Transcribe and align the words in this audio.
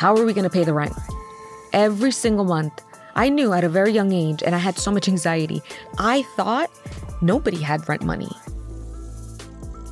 How 0.00 0.16
are 0.16 0.24
we 0.24 0.32
going 0.32 0.44
to 0.44 0.48
pay 0.50 0.64
the 0.64 0.72
rent? 0.72 0.94
Every 1.74 2.10
single 2.10 2.46
month, 2.46 2.82
I 3.16 3.28
knew 3.28 3.52
at 3.52 3.64
a 3.64 3.68
very 3.68 3.92
young 3.92 4.12
age, 4.12 4.42
and 4.42 4.54
I 4.54 4.58
had 4.58 4.78
so 4.78 4.90
much 4.90 5.08
anxiety. 5.08 5.60
I 5.98 6.22
thought 6.36 6.70
nobody 7.20 7.60
had 7.60 7.86
rent 7.86 8.02
money. 8.02 8.30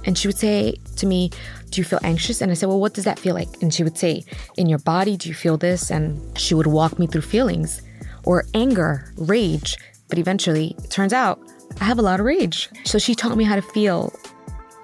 And 0.07 0.17
she 0.17 0.27
would 0.27 0.39
say 0.39 0.77
to 0.97 1.05
me, 1.05 1.31
Do 1.69 1.83
you 1.83 1.85
feel 1.85 2.01
anxious? 2.03 2.41
And 2.41 2.51
I 2.51 2.55
said, 2.55 2.71
Well, 2.71 2.81
what 2.81 2.95
does 2.95 3.05
that 3.05 3.19
feel 3.19 3.35
like? 3.35 3.61
And 3.61 3.75
she 3.75 3.85
would 3.85 3.99
say, 3.99 4.25
In 4.57 4.67
your 4.67 4.79
body, 4.79 5.19
do 5.19 5.29
you 5.29 5.35
feel 5.35 5.59
this? 5.59 5.91
And 5.91 6.39
she 6.39 6.55
would 6.55 6.69
walk 6.69 6.99
me 6.99 7.07
through 7.07 7.21
feelings 7.21 7.83
or 8.25 8.47
anger, 8.55 9.13
rage. 9.19 9.77
But 10.09 10.17
eventually, 10.17 10.75
it 10.83 10.91
turns 10.91 11.13
out 11.13 11.39
I 11.83 11.85
have 11.85 11.99
a 11.99 12.03
lot 12.03 12.19
of 12.19 12.25
rage. 12.25 12.71
So 12.87 12.99
she 12.99 13.15
taught 13.15 13.37
me 13.37 13.45
how 13.45 13.57
to 13.57 13.63
feel 13.77 14.15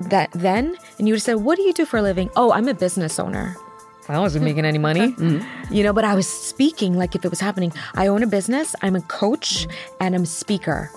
that 0.01 0.31
then. 0.33 0.77
And 0.99 1.09
you 1.09 1.15
would 1.15 1.23
say, 1.23 1.35
What 1.35 1.57
do 1.57 1.63
you 1.63 1.73
do 1.73 1.87
for 1.87 1.97
a 1.97 2.03
living? 2.03 2.29
Oh, 2.37 2.53
I'm 2.53 2.69
a 2.69 2.75
business 2.75 3.19
owner. 3.19 3.57
I 4.09 4.19
wasn't 4.19 4.45
making 4.45 4.65
any 4.65 4.79
money, 4.79 5.13
mm-hmm. 5.19 5.75
you 5.75 5.83
know, 5.83 5.93
but 5.93 6.05
I 6.05 6.15
was 6.15 6.27
speaking 6.29 6.99
like 6.99 7.15
if 7.15 7.25
it 7.25 7.31
was 7.31 7.41
happening. 7.41 7.73
I 7.95 8.07
own 8.09 8.23
a 8.23 8.27
business, 8.27 8.75
I'm 8.83 8.97
a 8.97 9.01
coach, 9.03 9.67
and 10.01 10.15
I'm 10.15 10.23
a 10.23 10.27
speaker. 10.27 10.91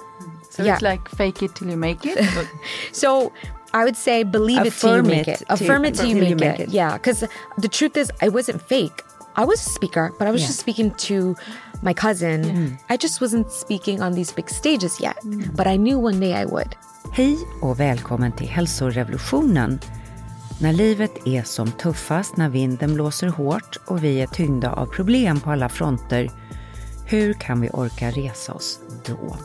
So 0.50 0.64
Yeah. 0.64 0.74
it's 0.74 0.82
like 0.82 1.08
fake 1.10 1.42
it 1.44 1.56
till 1.56 1.70
you 1.70 1.78
make 1.78 2.06
it. 2.06 2.18
So 2.92 3.32
I 3.74 3.84
would 3.84 3.96
say 3.96 4.24
believe 4.24 4.66
it 4.66 4.74
till 4.74 4.96
you 4.98 5.04
make 5.04 5.28
it 5.28 5.42
it. 5.42 5.48
Affirm 5.50 5.86
it 5.86 5.94
till 5.96 6.06
you 6.08 6.16
till 6.20 6.30
you 6.30 6.36
make, 6.36 6.58
make 6.58 6.60
it. 6.60 6.70
it. 6.70 6.74
Yeah, 6.74 6.94
because 6.98 7.24
the 7.58 7.68
truth 7.68 7.96
is, 7.98 8.12
I 8.22 8.30
wasn't 8.30 8.62
fake. 8.62 9.04
I 9.36 9.46
was 9.46 9.60
a 9.68 9.70
speaker, 9.70 10.12
but 10.18 10.28
I 10.28 10.32
was 10.32 10.42
Yeah. 10.42 10.48
just 10.48 10.60
speaking 10.60 10.92
to 11.08 11.36
my 11.84 11.94
cousin. 11.94 12.44
Mm. 12.44 12.78
I 12.90 12.98
just 12.98 13.22
wasn't 13.22 13.52
speaking 13.52 14.02
on 14.02 14.14
these 14.14 14.34
big 14.34 14.50
stages 14.50 15.00
yet, 15.00 15.16
mm. 15.24 15.56
but 15.56 15.68
I 15.68 15.78
knew 15.78 16.00
one 16.00 16.20
day 16.20 16.34
I 16.42 16.46
would. 16.46 16.76
Hej 17.12 17.38
och 17.62 17.80
välkommen 17.80 18.32
till 18.32 18.48
hälsorevolutionen. 18.48 19.80
När 20.62 20.74
livet 20.74 21.28
är 21.28 21.44
som 21.44 21.72
tuffast, 21.72 22.38
när 22.38 22.50
vinden 22.50 22.94
blåser 22.94 23.28
hårt 23.28 23.80
och 23.88 24.04
vi 24.04 24.22
är 24.22 24.28
tyngda 24.28 24.74
av 24.74 24.86
problem 24.86 25.40
på 25.40 25.52
alla 25.52 25.70
fronter, 25.70 26.30
hur 27.06 27.34
kan 27.34 27.62
vi 27.62 27.70
orka 27.70 28.12
resa 28.12 28.54
oss 28.54 28.80
då? 29.06 29.36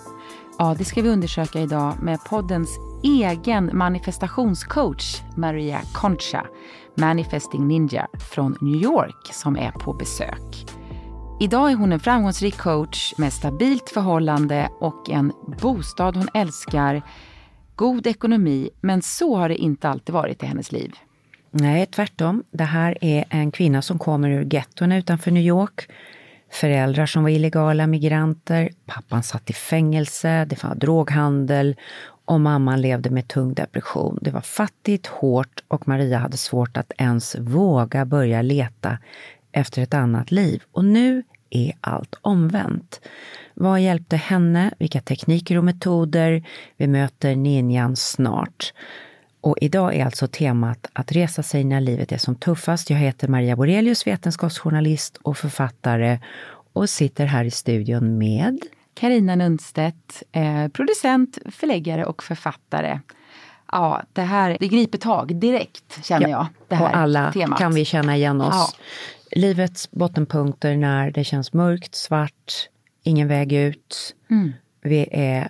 Ja, 0.58 0.74
det 0.78 0.84
ska 0.84 1.02
vi 1.02 1.08
undersöka 1.08 1.60
idag 1.60 1.94
med 2.02 2.24
poddens 2.24 2.78
egen 3.02 3.70
manifestationscoach 3.72 5.20
Maria 5.36 5.80
Concha, 5.92 6.46
Manifesting 6.96 7.68
Ninja 7.68 8.06
från 8.34 8.56
New 8.60 8.82
York, 8.82 9.30
som 9.32 9.56
är 9.56 9.70
på 9.70 9.92
besök. 9.92 10.66
Idag 11.40 11.70
är 11.70 11.76
hon 11.76 11.92
en 11.92 12.00
framgångsrik 12.00 12.58
coach 12.58 13.14
med 13.18 13.32
stabilt 13.32 13.90
förhållande 13.90 14.70
och 14.80 15.10
en 15.10 15.32
bostad 15.60 16.16
hon 16.16 16.28
älskar, 16.34 17.02
god 17.76 18.06
ekonomi, 18.06 18.70
men 18.80 19.02
så 19.02 19.36
har 19.36 19.48
det 19.48 19.56
inte 19.56 19.88
alltid 19.88 20.12
varit 20.12 20.42
i 20.42 20.46
hennes 20.46 20.72
liv. 20.72 20.92
Nej, 21.50 21.86
tvärtom. 21.86 22.44
Det 22.50 22.64
här 22.64 22.98
är 23.00 23.24
en 23.30 23.50
kvinna 23.50 23.82
som 23.82 23.98
kommer 23.98 24.30
ur 24.30 24.54
getton 24.54 24.92
utanför 24.92 25.30
New 25.30 25.42
York. 25.42 25.90
Föräldrar 26.50 27.06
som 27.06 27.22
var 27.22 27.30
illegala 27.30 27.86
migranter, 27.86 28.70
pappan 28.86 29.22
satt 29.22 29.50
i 29.50 29.52
fängelse, 29.52 30.44
det 30.44 30.64
var 30.64 30.74
droghandel 30.74 31.76
och 32.24 32.40
mamman 32.40 32.80
levde 32.80 33.10
med 33.10 33.28
tung 33.28 33.54
depression. 33.54 34.18
Det 34.20 34.30
var 34.30 34.40
fattigt, 34.40 35.06
hårt 35.06 35.64
och 35.68 35.88
Maria 35.88 36.18
hade 36.18 36.36
svårt 36.36 36.76
att 36.76 36.92
ens 36.98 37.36
våga 37.38 38.04
börja 38.04 38.42
leta 38.42 38.98
efter 39.52 39.82
ett 39.82 39.94
annat 39.94 40.30
liv. 40.30 40.62
Och 40.72 40.84
nu 40.84 41.22
är 41.50 41.72
allt 41.80 42.14
omvänt. 42.20 43.00
Vad 43.54 43.80
hjälpte 43.80 44.16
henne? 44.16 44.70
Vilka 44.78 45.00
tekniker 45.00 45.58
och 45.58 45.64
metoder? 45.64 46.42
Vi 46.76 46.86
möter 46.86 47.36
ninjan 47.36 47.96
snart. 47.96 48.72
Och 49.40 49.56
idag 49.60 49.94
är 49.94 50.04
alltså 50.04 50.26
temat 50.26 50.86
att 50.92 51.12
resa 51.12 51.42
sig 51.42 51.64
när 51.64 51.80
livet 51.80 52.12
är 52.12 52.18
som 52.18 52.34
tuffast. 52.34 52.90
Jag 52.90 52.98
heter 52.98 53.28
Maria 53.28 53.56
Borelius, 53.56 54.06
vetenskapsjournalist 54.06 55.16
och 55.22 55.36
författare 55.36 56.18
och 56.72 56.90
sitter 56.90 57.26
här 57.26 57.44
i 57.44 57.50
studion 57.50 58.18
med 58.18 58.58
Karina 58.94 59.34
Nundstedt, 59.34 60.22
eh, 60.32 60.68
producent, 60.68 61.38
förläggare 61.50 62.04
och 62.04 62.22
författare. 62.22 63.00
Ja, 63.72 64.02
det 64.12 64.22
här 64.22 64.56
det 64.60 64.68
griper 64.68 64.98
tag 64.98 65.36
direkt, 65.36 66.04
känner 66.04 66.28
jag. 66.28 66.46
Det 66.68 66.74
här 66.74 66.84
och 66.84 66.96
alla 66.96 67.32
temat. 67.32 67.58
kan 67.58 67.74
vi 67.74 67.84
känna 67.84 68.16
igen 68.16 68.40
oss. 68.40 68.54
Ja. 68.54 69.40
Livets 69.40 69.90
bottenpunkter 69.90 70.76
när 70.76 71.10
det 71.10 71.24
känns 71.24 71.52
mörkt, 71.52 71.94
svart, 71.94 72.68
ingen 73.02 73.28
väg 73.28 73.52
ut. 73.52 74.14
Mm. 74.30 74.52
Vi 74.82 75.08
är 75.12 75.48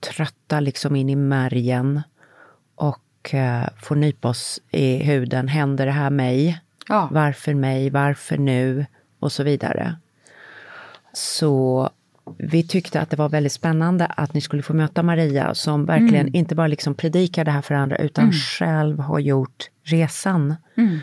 trötta 0.00 0.60
liksom 0.60 0.96
in 0.96 1.08
i 1.08 1.16
märgen 1.16 2.02
och 2.74 3.34
eh, 3.34 3.68
får 3.82 3.96
nypa 3.96 4.28
oss 4.28 4.60
i 4.70 4.96
huden. 4.96 5.48
Händer 5.48 5.86
det 5.86 5.92
här 5.92 6.10
mig? 6.10 6.60
Ja. 6.88 7.08
Varför 7.12 7.54
mig? 7.54 7.90
Varför 7.90 8.38
nu? 8.38 8.86
Och 9.18 9.32
så 9.32 9.42
vidare. 9.42 9.96
Så 11.12 11.90
vi 12.38 12.62
tyckte 12.68 13.00
att 13.00 13.10
det 13.10 13.16
var 13.16 13.28
väldigt 13.28 13.52
spännande 13.52 14.06
att 14.06 14.34
ni 14.34 14.40
skulle 14.40 14.62
få 14.62 14.74
möta 14.74 15.02
Maria 15.02 15.54
som 15.54 15.84
verkligen 15.86 16.14
Mm. 16.26 16.34
inte 16.34 16.54
bara 16.54 16.66
liksom 16.66 16.94
predikar 16.94 17.44
det 17.44 17.50
här 17.50 17.62
för 17.62 17.74
andra 17.74 17.96
utan 17.96 18.32
själv 18.32 18.98
har 18.98 19.18
gjort 19.18 19.70
resan. 19.82 20.54
Mm. 20.76 20.98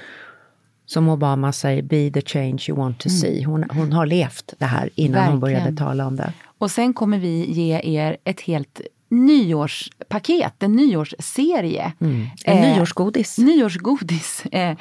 Som 0.89 1.09
Obama 1.09 1.51
säger, 1.51 1.81
be 1.81 2.11
the 2.11 2.21
change 2.21 2.65
you 2.69 2.77
want 2.77 2.99
to 2.99 3.09
see. 3.09 3.43
Hon, 3.43 3.63
hon 3.69 3.93
har 3.93 4.05
levt 4.05 4.53
det 4.57 4.65
här 4.65 4.89
innan 4.95 5.21
hon 5.23 5.27
Mm. 5.29 5.39
Verkligen. 5.39 5.61
började 5.63 5.77
tala 5.77 6.07
om 6.07 6.15
det. 6.15 6.33
Och 6.57 6.71
sen 6.71 6.93
kommer 6.93 7.17
vi 7.19 7.51
ge 7.51 7.81
er 7.83 8.17
ett 8.23 8.41
helt 8.41 8.81
nyårspaket, 9.09 10.63
en 10.63 10.75
nyårsserie. 10.75 11.91
Mm. 12.01 12.27
En 12.45 12.57
Eh, 12.57 12.75
nyårsgodis. 12.75 13.37
Nyårsgodis. 13.37 14.45
Eh, 14.51 14.75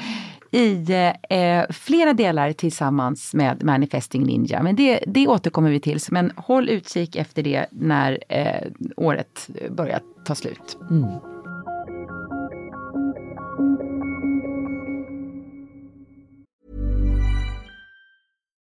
I 0.50 0.86
eh, 1.30 1.62
flera 1.70 2.12
delar 2.12 2.52
tillsammans 2.52 3.34
med 3.34 3.64
Manifesting 3.64 4.22
Ninja. 4.26 4.62
Men 4.62 4.76
det, 4.76 5.00
det 5.06 5.26
återkommer 5.28 5.70
vi 5.70 5.80
till. 5.80 5.98
Men 6.10 6.32
håll 6.36 6.68
utkik 6.68 7.16
efter 7.16 7.42
det 7.42 7.66
när 7.70 8.18
eh, 8.28 8.68
året 8.96 9.48
börjar 9.70 10.00
ta 10.24 10.34
slut. 10.34 10.76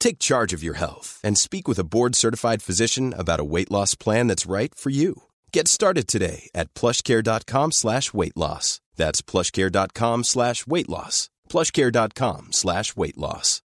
Take 0.00 0.18
charge 0.18 0.52
of 0.52 0.64
your 0.64 0.74
health 0.74 1.20
and 1.22 1.38
speak 1.38 1.68
with 1.68 1.78
a 1.78 1.84
board-certified 1.84 2.62
physician 2.62 3.14
about 3.16 3.38
a 3.38 3.44
weight 3.44 3.70
loss 3.70 3.94
plan 3.94 4.26
that's 4.26 4.50
right 4.50 4.74
for 4.74 4.90
you. 4.90 5.22
Get 5.52 5.68
started 5.68 6.08
today 6.08 6.50
at 6.54 6.74
plushcare.com 6.74 7.70
slash 7.72 8.12
weight 8.12 8.36
loss. 8.36 8.80
That's 8.96 9.22
plushcare.com 9.22 10.24
slash 10.24 10.66
weight 10.66 10.88
loss. 10.88 11.30
plushcare.com 11.48 12.48
slash 12.50 12.96
weight 12.96 13.16
loss. 13.18 13.62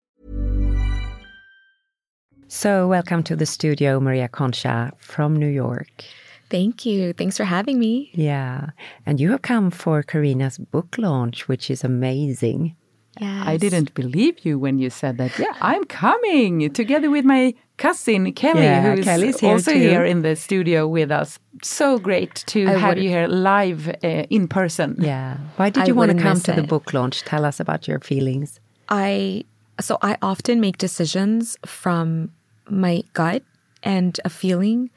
So, 2.47 2.87
welcome 2.87 3.23
to 3.23 3.35
the 3.37 3.45
studio, 3.45 4.01
Maria 4.01 4.27
Concha 4.27 4.91
from 4.97 5.37
New 5.37 5.47
York. 5.47 6.03
Thank 6.49 6.85
you. 6.85 7.13
Thanks 7.13 7.37
for 7.37 7.45
having 7.45 7.79
me. 7.79 8.11
Yeah. 8.13 8.71
And 9.05 9.21
you 9.21 9.31
have 9.31 9.41
come 9.41 9.71
for 9.71 10.03
Carina's 10.03 10.57
book 10.57 10.97
launch, 10.97 11.47
which 11.47 11.71
is 11.71 11.85
amazing. 11.85 12.75
Yes. 13.19 13.43
I 13.45 13.57
didn't 13.57 13.93
believe 13.93 14.45
you 14.45 14.57
when 14.57 14.79
you 14.79 14.89
said 14.89 15.17
that. 15.17 15.37
Yeah, 15.37 15.53
I'm 15.61 15.83
coming 15.83 16.71
together 16.71 17.09
with 17.09 17.25
my 17.25 17.53
cousin 17.77 18.31
Kelly, 18.33 18.63
Yeah, 18.63 18.95
who's 18.95 19.05
Kelly's 19.05 19.39
here 19.39 19.51
also 19.51 19.73
too. 19.73 19.79
here 19.79 20.05
in 20.05 20.21
the 20.21 20.35
studio 20.35 20.87
with 20.87 21.11
us. 21.11 21.37
So 21.61 21.99
great 21.99 22.35
to 22.47 22.67
I 22.67 22.73
have 22.77 22.97
you 22.97 23.09
here 23.09 23.27
live 23.27 23.89
uh, 23.89 24.07
in 24.29 24.47
person. 24.47 24.95
Yeah. 24.99 25.37
Why 25.57 25.69
did 25.69 25.83
I 25.83 25.85
you 25.87 25.95
want 25.95 26.11
to 26.11 26.17
come 26.17 26.39
to 26.39 26.53
the 26.53 26.63
book 26.63 26.93
launch? 26.93 27.23
Tell 27.23 27.43
us 27.43 27.59
about 27.59 27.87
your 27.87 27.99
feelings. 27.99 28.59
I 28.87 29.43
so 29.79 29.97
I 30.01 30.17
often 30.21 30.61
make 30.61 30.77
decisions 30.77 31.57
from 31.65 32.31
my 32.69 33.03
gut 33.13 33.43
and 33.83 34.19
a 34.23 34.29
feeling. 34.29 34.89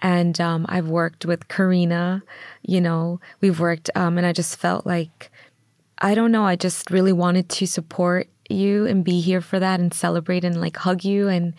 And 0.00 0.40
um, 0.40 0.66
I've 0.68 0.88
worked 0.88 1.24
with 1.24 1.48
Carina, 1.48 2.22
you 2.62 2.80
know, 2.80 3.20
we've 3.40 3.58
worked, 3.58 3.90
um, 3.94 4.18
and 4.18 4.26
I 4.26 4.32
just 4.32 4.56
felt 4.58 4.84
like, 4.84 5.30
I 5.98 6.14
don't 6.14 6.32
know, 6.32 6.44
I 6.44 6.56
just 6.56 6.90
really 6.90 7.12
wanted 7.12 7.48
to 7.50 7.66
support 7.66 8.28
you 8.50 8.86
and 8.86 9.04
be 9.04 9.20
here 9.20 9.40
for 9.40 9.58
that 9.58 9.80
and 9.80 9.92
celebrate 9.92 10.44
and 10.44 10.60
like 10.60 10.76
hug 10.76 11.04
you. 11.04 11.28
And 11.28 11.54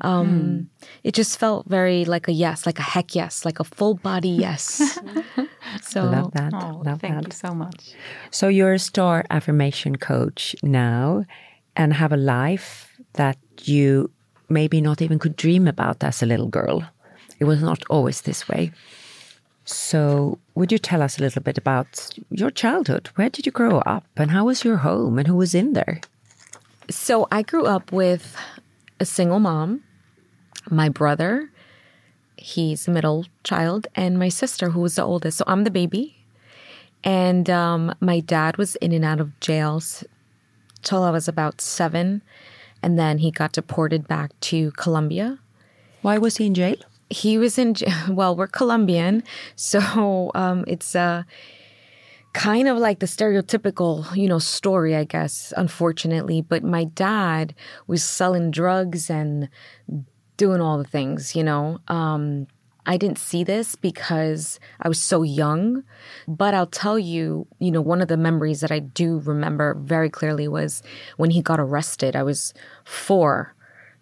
um, 0.00 0.70
it 1.04 1.12
just 1.14 1.38
felt 1.38 1.66
very 1.68 2.04
like 2.04 2.28
a 2.28 2.32
yes, 2.32 2.64
like 2.66 2.78
a 2.78 2.82
heck 2.82 3.14
yes, 3.14 3.44
like 3.44 3.60
a 3.60 3.64
full 3.64 3.94
body 3.94 4.30
yes. 4.30 4.98
so 5.82 6.04
Love 6.04 6.32
that. 6.32 6.52
Oh, 6.54 6.82
Love 6.84 7.00
thank 7.00 7.14
that. 7.14 7.26
you 7.26 7.32
so 7.32 7.54
much. 7.54 7.92
So 8.30 8.48
you're 8.48 8.74
a 8.74 8.78
star 8.78 9.24
affirmation 9.30 9.96
coach 9.96 10.56
now 10.62 11.24
and 11.76 11.92
have 11.92 12.12
a 12.12 12.16
life 12.16 12.98
that 13.14 13.38
you 13.62 14.10
maybe 14.48 14.80
not 14.80 15.02
even 15.02 15.18
could 15.18 15.36
dream 15.36 15.66
about 15.66 16.02
as 16.04 16.22
a 16.22 16.26
little 16.26 16.48
girl. 16.48 16.82
It 17.38 17.44
was 17.44 17.62
not 17.62 17.82
always 17.90 18.22
this 18.22 18.48
way. 18.48 18.72
So, 19.64 20.38
would 20.54 20.72
you 20.72 20.78
tell 20.78 21.02
us 21.02 21.18
a 21.18 21.22
little 21.22 21.42
bit 21.42 21.56
about 21.56 22.10
your 22.30 22.50
childhood? 22.50 23.08
Where 23.14 23.30
did 23.30 23.46
you 23.46 23.52
grow 23.52 23.78
up 23.80 24.04
and 24.16 24.30
how 24.30 24.46
was 24.46 24.64
your 24.64 24.78
home 24.78 25.18
and 25.18 25.28
who 25.28 25.36
was 25.36 25.54
in 25.54 25.72
there? 25.72 26.00
So 26.90 27.28
I 27.30 27.42
grew 27.42 27.66
up 27.66 27.92
with 27.92 28.36
a 28.98 29.04
single 29.04 29.38
mom, 29.38 29.84
my 30.68 30.88
brother, 30.88 31.50
he's 32.36 32.88
a 32.88 32.90
middle 32.90 33.26
child, 33.44 33.86
and 33.94 34.18
my 34.18 34.28
sister, 34.28 34.70
who 34.70 34.80
was 34.80 34.96
the 34.96 35.04
oldest. 35.04 35.38
So 35.38 35.44
I'm 35.46 35.64
the 35.64 35.70
baby. 35.70 36.16
And 37.04 37.48
um, 37.48 37.94
my 38.00 38.20
dad 38.20 38.56
was 38.56 38.76
in 38.76 38.92
and 38.92 39.04
out 39.04 39.20
of 39.20 39.38
jails 39.40 40.04
till 40.82 41.02
I 41.02 41.10
was 41.10 41.28
about 41.28 41.60
seven. 41.60 42.22
And 42.82 42.98
then 42.98 43.18
he 43.18 43.30
got 43.30 43.52
deported 43.52 44.08
back 44.08 44.38
to 44.40 44.72
Colombia. 44.72 45.38
Why 46.02 46.18
was 46.18 46.36
he 46.36 46.46
in 46.46 46.54
jail? 46.54 46.76
He 47.12 47.38
was 47.38 47.58
in, 47.58 47.74
well, 48.08 48.34
we're 48.36 48.46
Colombian. 48.46 49.22
So 49.56 50.30
um, 50.34 50.64
it's 50.66 50.94
uh, 50.96 51.22
kind 52.32 52.68
of 52.68 52.78
like 52.78 53.00
the 53.00 53.06
stereotypical, 53.06 54.14
you 54.16 54.28
know, 54.28 54.38
story, 54.38 54.96
I 54.96 55.04
guess, 55.04 55.52
unfortunately. 55.56 56.40
But 56.40 56.64
my 56.64 56.84
dad 56.84 57.54
was 57.86 58.02
selling 58.02 58.50
drugs 58.50 59.10
and 59.10 59.48
doing 60.36 60.60
all 60.60 60.78
the 60.78 60.84
things, 60.84 61.36
you 61.36 61.44
know. 61.44 61.78
Um, 61.88 62.46
I 62.84 62.96
didn't 62.96 63.18
see 63.18 63.44
this 63.44 63.76
because 63.76 64.58
I 64.80 64.88
was 64.88 65.00
so 65.00 65.22
young. 65.22 65.84
But 66.26 66.54
I'll 66.54 66.66
tell 66.66 66.98
you, 66.98 67.46
you 67.60 67.70
know, 67.70 67.80
one 67.80 68.02
of 68.02 68.08
the 68.08 68.16
memories 68.16 68.60
that 68.60 68.72
I 68.72 68.80
do 68.80 69.20
remember 69.20 69.74
very 69.74 70.10
clearly 70.10 70.48
was 70.48 70.82
when 71.16 71.30
he 71.30 71.42
got 71.42 71.60
arrested. 71.60 72.16
I 72.16 72.22
was 72.22 72.52
four 72.84 73.54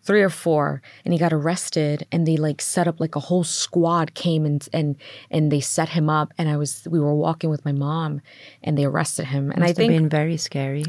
three 0.03 0.23
or 0.23 0.31
four 0.31 0.83
and 1.05 1.13
he 1.13 1.19
got 1.19 1.33
arrested 1.33 2.07
and 2.11 2.27
they 2.27 2.37
like 2.37 2.61
set 2.61 2.89
up 2.89 3.01
like 3.01 3.17
a 3.17 3.21
whole 3.21 3.45
squad 3.45 4.15
came 4.15 4.45
and 4.47 4.69
and 4.73 4.97
and 5.31 5.53
they 5.53 5.61
set 5.61 5.91
him 5.91 6.09
up 6.09 6.33
and 6.39 6.49
I 6.49 6.57
was 6.57 6.87
we 6.91 6.99
were 7.01 7.15
walking 7.15 7.51
with 7.51 7.65
my 7.65 7.73
mom 7.73 8.21
and 8.63 8.77
they 8.79 8.85
arrested 8.85 9.27
him. 9.27 9.51
And 9.51 9.61
Must 9.61 9.71
I 9.71 9.75
think 9.75 9.93
been 9.93 10.09
very 10.09 10.37
scary. 10.37 10.85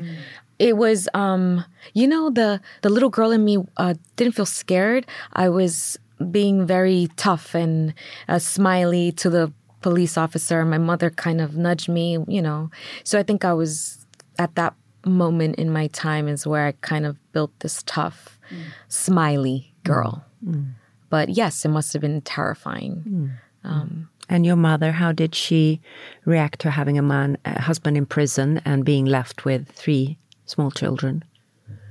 it 0.60 0.78
was 0.78 1.10
um 1.13 1.66
you 1.94 2.08
know 2.08 2.30
the 2.30 2.62
the 2.81 2.90
little 2.90 3.10
girl 3.10 3.31
in 3.31 3.44
me 3.44 3.58
uh, 3.78 3.96
didn't 4.16 4.36
feel 4.36 4.46
scared. 4.46 5.06
I 5.34 5.50
was 5.50 5.98
being 6.31 6.66
very 6.66 7.10
tough 7.18 7.56
and 7.56 7.94
uh, 8.30 8.40
smiley 8.40 9.12
to 9.14 9.30
the 9.30 9.52
police 9.81 10.18
officer. 10.18 10.64
My 10.64 10.78
mother 10.78 11.10
kind 11.10 11.42
of 11.42 11.57
nudged 11.57 11.90
me 11.90 12.18
you 12.28 12.42
know. 12.42 12.69
So 13.04 13.19
i 13.19 13.24
think 13.24 13.44
i 13.44 13.54
was 13.54 14.06
at 14.38 14.56
that 14.56 14.74
moment 15.06 15.56
in 15.56 15.72
my 15.72 15.88
time 15.88 16.28
is 16.28 16.46
where 16.46 16.68
i 16.68 16.74
kind 16.81 17.06
of 17.07 17.18
built 17.34 17.52
this 17.60 17.81
tough 17.88 18.40
smiley 18.88 19.74
mm. 19.81 19.83
girl. 19.83 20.25
Mm. 20.45 20.74
But 21.09 21.30
yes 21.30 21.65
it 21.65 21.69
must 21.69 21.94
have 21.94 22.01
been 22.01 22.21
terrifying. 22.21 23.03
Mm. 23.07 23.69
Um, 23.69 24.09
and 24.30 24.45
your 24.45 24.56
mother, 24.56 24.94
how 24.94 25.12
did 25.12 25.36
she 25.36 25.81
react 26.25 26.59
to 26.62 26.71
having 26.71 26.98
a 26.98 27.01
man, 27.01 27.38
a 27.44 27.62
husband 27.62 27.98
in 27.98 28.06
prison 28.06 28.62
and 28.63 28.86
being 28.86 29.06
left 29.06 29.44
with 29.44 29.68
three 29.69 30.18
small 30.45 30.71
children? 30.71 31.24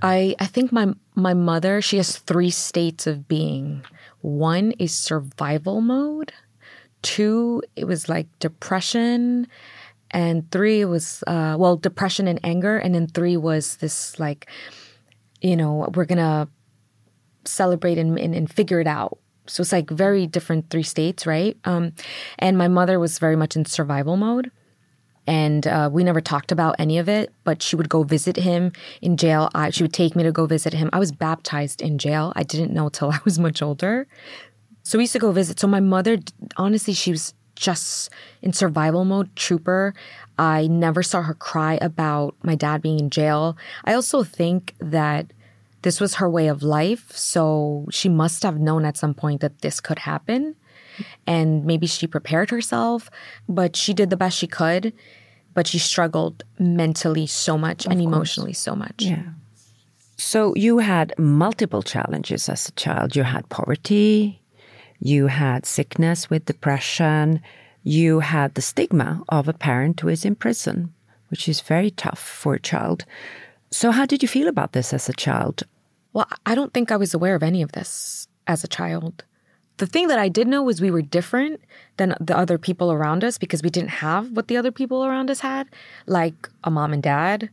I 0.03 0.35
I 0.39 0.47
think 0.47 0.73
my 0.73 0.95
my 1.15 1.35
mother 1.35 1.83
she 1.83 1.99
has 1.99 2.19
three 2.19 2.51
states 2.51 3.07
of 3.07 3.29
being. 3.29 3.85
One 4.23 4.73
is 4.79 4.93
survival 4.93 5.81
mode. 5.81 6.33
Two, 7.03 7.63
it 7.77 7.85
was 7.85 8.09
like 8.09 8.27
depression, 8.41 9.47
and 10.11 10.51
three 10.51 10.85
was 10.85 11.25
uh, 11.27 11.57
well 11.59 11.77
depression 11.77 12.29
and 12.29 12.41
anger, 12.45 12.77
and 12.77 12.95
then 12.95 13.07
three 13.07 13.37
was 13.37 13.77
this 13.77 14.19
like, 14.19 14.49
you 15.41 15.57
know, 15.57 15.89
we're 15.95 16.05
gonna 16.05 16.49
celebrate 17.45 17.99
and, 17.99 18.19
and, 18.19 18.35
and 18.35 18.53
figure 18.53 18.81
it 18.81 18.87
out. 18.87 19.19
So 19.47 19.63
it's 19.63 19.73
like 19.73 19.91
very 19.91 20.27
different 20.27 20.71
three 20.71 20.83
states, 20.83 21.27
right? 21.27 21.57
Um, 21.65 21.93
and 22.39 22.57
my 22.57 22.69
mother 22.69 23.01
was 23.01 23.19
very 23.19 23.37
much 23.37 23.57
in 23.57 23.65
survival 23.65 24.17
mode. 24.17 24.51
And 25.27 25.67
uh, 25.67 25.91
we 25.93 26.03
never 26.03 26.21
talked 26.21 26.51
about 26.51 26.77
any 26.79 26.99
of 26.99 27.09
it 27.09 27.33
but 27.45 27.63
she 27.63 27.77
would 27.77 27.89
go 27.89 28.03
visit 28.03 28.37
him 28.37 28.73
in 29.03 29.17
jail. 29.17 29.51
I, 29.55 29.71
she 29.71 29.83
would 29.83 29.93
take 29.93 30.15
me 30.17 30.23
to 30.23 30.33
go 30.33 30.47
visit 30.47 30.73
him. 30.73 30.89
I 30.93 30.99
was 30.99 31.13
baptized 31.13 31.83
in 31.83 31.99
jail. 31.99 32.33
I 32.37 32.43
didn't 32.43 32.73
know 32.73 32.89
till 32.89 33.11
i 33.17 33.19
was 33.25 33.39
much 33.39 33.61
older. 33.61 34.07
So 34.83 34.99
we 34.99 35.05
used 35.05 35.13
to 35.13 35.19
go 35.19 35.33
visit. 35.33 35.61
So 35.61 35.67
my 35.67 35.81
mother 35.81 36.19
honestly 36.57 36.95
she 36.95 37.11
was 37.11 37.35
just 37.61 38.11
in 38.43 38.53
survival 38.53 39.05
mode 39.05 39.35
trooper 39.37 39.95
i 40.39 40.67
never 40.67 41.03
saw 41.03 41.23
her 41.23 41.35
cry 41.35 41.79
about 41.81 42.35
my 42.43 42.55
dad 42.55 42.83
being 42.83 42.99
in 42.99 43.11
jail 43.11 43.57
i 43.85 43.93
also 43.93 44.25
think 44.25 44.75
that 44.81 45.33
this 45.83 46.01
was 46.01 46.17
her 46.17 46.29
way 46.29 46.49
of 46.49 46.63
life 46.63 47.11
so 47.17 47.87
she 47.91 48.09
must 48.09 48.43
have 48.43 48.59
known 48.59 48.85
at 48.85 48.97
some 48.97 49.15
point 49.15 49.41
that 49.41 49.61
this 49.61 49.81
could 49.81 49.99
happen 50.01 50.55
and 51.27 51.65
maybe 51.65 51.87
she 51.87 52.07
prepared 52.07 52.51
herself, 52.51 53.11
but 53.49 53.77
she 53.77 53.95
did 53.95 54.11
the 54.11 54.17
best 54.17 54.39
she 54.39 54.47
could. 54.47 54.93
But 55.53 55.67
she 55.67 55.79
struggled 55.79 56.45
mentally 56.59 57.27
so 57.27 57.59
much 57.59 57.85
and 57.87 58.01
emotionally 58.01 58.53
so 58.53 58.77
much. 58.77 58.95
Yeah. 59.03 59.23
So 60.17 60.55
you 60.55 60.79
had 60.79 61.13
multiple 61.19 61.83
challenges 61.83 62.49
as 62.49 62.69
a 62.69 62.73
child. 62.73 63.17
You 63.17 63.25
had 63.25 63.49
poverty, 63.49 64.40
you 65.01 65.27
had 65.27 65.67
sickness 65.67 66.31
with 66.31 66.45
depression, 66.45 67.41
you 67.83 68.21
had 68.21 68.55
the 68.55 68.63
stigma 68.63 69.23
of 69.29 69.49
a 69.49 69.53
parent 69.53 70.01
who 70.01 70.09
is 70.09 70.25
in 70.25 70.35
prison, 70.35 70.93
which 71.29 71.49
is 71.49 71.61
very 71.61 71.91
tough 71.91 72.21
for 72.21 72.55
a 72.55 72.61
child. 72.61 73.05
So 73.71 73.91
how 73.91 74.05
did 74.05 74.23
you 74.23 74.29
feel 74.29 74.49
about 74.49 74.73
this 74.73 74.93
as 74.93 75.09
a 75.09 75.15
child? 75.15 75.63
Well, 76.13 76.27
I 76.45 76.55
don't 76.55 76.75
think 76.75 76.91
I 76.91 76.97
was 76.97 77.15
aware 77.15 77.35
of 77.35 77.43
any 77.43 77.63
of 77.63 77.73
this 77.73 78.29
as 78.47 78.65
a 78.65 78.69
child. 78.69 79.25
The 79.79 79.87
thing 79.87 80.09
that 80.09 80.19
I 80.19 80.29
did 80.29 80.47
know 80.47 80.63
was 80.63 80.81
we 80.81 80.91
were 80.91 81.01
different 81.01 81.61
than 81.97 82.15
the 82.21 82.37
other 82.37 82.59
people 82.59 82.93
around 82.93 83.25
us 83.25 83.39
because 83.39 83.63
we 83.63 83.71
didn't 83.71 83.91
have 83.91 84.33
what 84.33 84.49
the 84.49 84.59
other 84.59 84.71
people 84.71 85.07
around 85.07 85.31
us 85.31 85.41
had, 85.41 85.69
like 86.07 86.51
a 86.65 86.71
mom 86.71 86.93
and 86.93 87.03
dad. 87.03 87.49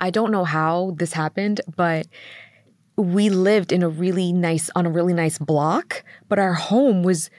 I 0.00 0.10
don't 0.10 0.32
know 0.32 0.44
how 0.44 0.94
this 0.96 1.12
happened, 1.12 1.60
but 1.76 2.08
we 2.96 3.28
lived 3.28 3.72
in 3.72 3.82
a 3.82 3.88
really 3.88 4.32
nice 4.32 4.70
on 4.74 4.86
a 4.86 4.90
really 4.90 5.14
nice 5.14 5.38
block, 5.38 6.04
but 6.28 6.38
our 6.38 6.54
home 6.54 7.02
was 7.02 7.30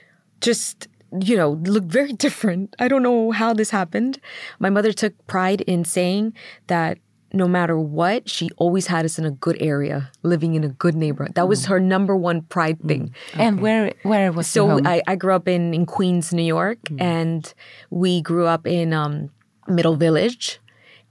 just 0.42 0.88
you 1.22 1.38
know 1.38 1.52
looked 1.52 1.88
very 1.88 2.14
different. 2.26 2.76
I 2.80 2.88
don't 2.88 3.04
know 3.04 3.32
how 3.32 3.54
this 3.54 3.70
happened. 3.70 4.20
My 4.60 4.70
mother 4.70 4.92
took 4.92 5.14
pride 5.28 5.62
in 5.62 5.86
saying 5.86 6.34
that 6.68 6.98
no 7.36 7.48
matter 7.48 7.78
what, 7.78 8.30
she 8.30 8.50
always 8.56 8.88
had 8.88 9.04
us 9.04 9.20
in 9.20 9.26
a 9.26 9.32
good 9.32 9.58
area, 9.60 10.10
living 10.24 10.56
in 10.56 10.64
a 10.64 10.70
good 10.70 10.96
neighborhood. 10.96 11.36
That 11.36 11.48
was 11.48 11.64
mm. 11.64 11.68
her 11.68 11.80
number 11.80 12.16
one 12.16 12.42
pride 12.44 12.80
mm. 12.80 12.88
thing. 12.88 13.16
And 13.34 13.60
where 13.60 13.94
where 14.04 14.28
it 14.28 14.36
was 14.36 14.48
So? 14.48 14.80
I, 14.86 15.02
I 15.06 15.16
grew 15.16 15.34
up 15.34 15.48
in, 15.48 15.74
in 15.74 15.86
Queens, 15.86 16.34
New 16.34 16.44
York, 16.44 16.80
mm. 16.84 17.02
and 17.02 17.54
we 17.90 18.22
grew 18.22 18.48
up 18.48 18.66
in 18.66 18.94
um, 18.94 19.30
Middle 19.68 19.96
Village. 19.96 20.60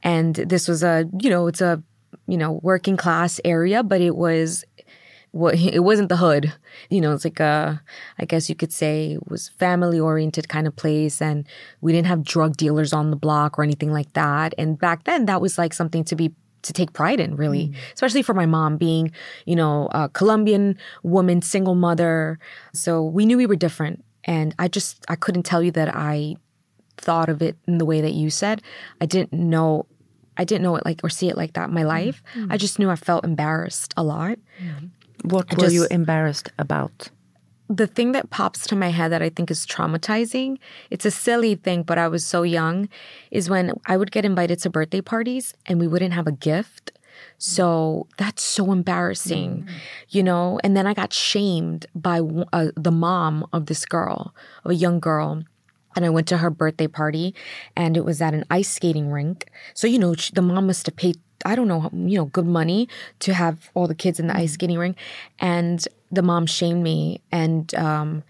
And 0.02 0.34
this 0.34 0.66
was 0.66 0.82
a, 0.82 1.08
you 1.20 1.30
know, 1.30 1.46
it's 1.46 1.60
a, 1.60 1.82
you 2.26 2.36
know, 2.36 2.60
working 2.62 2.96
class 2.96 3.40
area, 3.44 3.82
but 3.82 4.00
it 4.00 4.16
was, 4.16 4.64
it 5.34 5.82
wasn't 5.82 6.08
the 6.08 6.16
hood. 6.16 6.52
You 6.90 7.00
know, 7.00 7.12
it's 7.12 7.24
like 7.24 7.40
a, 7.40 7.82
I 8.18 8.24
guess 8.24 8.48
you 8.48 8.54
could 8.54 8.72
say 8.72 9.12
it 9.12 9.28
was 9.28 9.48
family 9.48 9.98
oriented 9.98 10.48
kind 10.48 10.66
of 10.66 10.76
place. 10.76 11.20
And 11.20 11.46
we 11.80 11.92
didn't 11.92 12.06
have 12.06 12.24
drug 12.24 12.56
dealers 12.56 12.92
on 12.92 13.10
the 13.10 13.16
block 13.16 13.58
or 13.58 13.62
anything 13.62 13.92
like 13.92 14.12
that. 14.12 14.54
And 14.58 14.78
back 14.78 15.04
then 15.04 15.26
that 15.26 15.40
was 15.40 15.58
like 15.58 15.74
something 15.74 16.04
to 16.04 16.16
be 16.16 16.32
to 16.62 16.72
take 16.72 16.92
pride 16.94 17.20
in, 17.20 17.36
really, 17.36 17.68
mm. 17.68 17.74
especially 17.92 18.22
for 18.22 18.32
my 18.32 18.46
mom 18.46 18.76
being, 18.78 19.12
you 19.44 19.54
know, 19.54 19.88
a 19.92 20.08
Colombian 20.08 20.78
woman, 21.02 21.42
single 21.42 21.74
mother. 21.74 22.38
So 22.72 23.04
we 23.04 23.26
knew 23.26 23.36
we 23.36 23.46
were 23.46 23.56
different. 23.56 24.02
And 24.24 24.54
I 24.58 24.68
just, 24.68 25.04
I 25.08 25.16
couldn't 25.16 25.42
tell 25.42 25.62
you 25.62 25.70
that 25.72 25.94
I 25.94 26.36
thought 26.96 27.28
of 27.28 27.42
it 27.42 27.56
in 27.66 27.78
the 27.78 27.84
way 27.84 28.00
that 28.00 28.12
you 28.12 28.30
said. 28.30 28.62
I 29.00 29.06
didn't 29.06 29.32
know, 29.32 29.86
I 30.36 30.44
didn't 30.44 30.62
know 30.62 30.76
it 30.76 30.84
like, 30.84 31.00
or 31.04 31.10
see 31.10 31.28
it 31.28 31.36
like 31.36 31.52
that 31.54 31.68
in 31.68 31.74
my 31.74 31.80
mm-hmm. 31.80 31.88
life. 31.88 32.22
Mm-hmm. 32.34 32.52
I 32.52 32.56
just 32.56 32.78
knew 32.78 32.90
I 32.90 32.96
felt 32.96 33.24
embarrassed 33.24 33.94
a 33.96 34.02
lot. 34.02 34.38
Mm-hmm. 34.62 35.28
What 35.28 35.46
I 35.52 35.56
were 35.56 35.70
you 35.70 35.86
embarrassed 35.90 36.50
about? 36.58 37.10
the 37.68 37.86
thing 37.86 38.12
that 38.12 38.30
pops 38.30 38.66
to 38.66 38.76
my 38.76 38.90
head 38.90 39.10
that 39.12 39.22
I 39.22 39.30
think 39.30 39.50
is 39.50 39.66
traumatizing, 39.66 40.58
it's 40.90 41.06
a 41.06 41.10
silly 41.10 41.54
thing, 41.54 41.82
but 41.82 41.98
I 41.98 42.08
was 42.08 42.24
so 42.24 42.42
young, 42.42 42.88
is 43.30 43.48
when 43.48 43.72
I 43.86 43.96
would 43.96 44.12
get 44.12 44.24
invited 44.24 44.58
to 44.60 44.70
birthday 44.70 45.00
parties 45.00 45.54
and 45.66 45.80
we 45.80 45.86
wouldn't 45.86 46.12
have 46.12 46.26
a 46.26 46.32
gift. 46.32 46.92
So 47.38 48.06
that's 48.18 48.42
so 48.42 48.70
embarrassing, 48.72 49.68
you 50.08 50.22
know? 50.22 50.60
And 50.62 50.76
then 50.76 50.86
I 50.86 50.94
got 50.94 51.12
shamed 51.12 51.86
by 51.94 52.20
uh, 52.52 52.68
the 52.76 52.90
mom 52.90 53.46
of 53.52 53.66
this 53.66 53.86
girl, 53.86 54.34
of 54.64 54.72
a 54.72 54.74
young 54.74 55.00
girl. 55.00 55.44
And 55.96 56.04
I 56.04 56.10
went 56.10 56.26
to 56.28 56.38
her 56.38 56.50
birthday 56.50 56.86
party 56.86 57.34
and 57.76 57.96
it 57.96 58.04
was 58.04 58.20
at 58.20 58.34
an 58.34 58.44
ice 58.50 58.68
skating 58.68 59.10
rink. 59.10 59.50
So, 59.74 59.86
you 59.86 59.98
know, 59.98 60.14
sh- 60.14 60.30
the 60.30 60.42
mom 60.42 60.66
must 60.66 60.86
have 60.86 60.96
paid, 60.96 61.18
I 61.44 61.54
don't 61.54 61.68
know, 61.68 61.90
you 61.92 62.18
know, 62.18 62.26
good 62.26 62.46
money 62.46 62.88
to 63.20 63.34
have 63.34 63.70
all 63.74 63.86
the 63.86 63.94
kids 63.94 64.18
in 64.18 64.26
the 64.26 64.36
ice 64.36 64.52
skating 64.52 64.78
rink. 64.78 64.96
And 65.38 65.86
the 66.10 66.22
mom 66.22 66.46
shamed 66.46 66.82
me 66.82 67.20
and 67.32 67.74
um, 67.74 68.22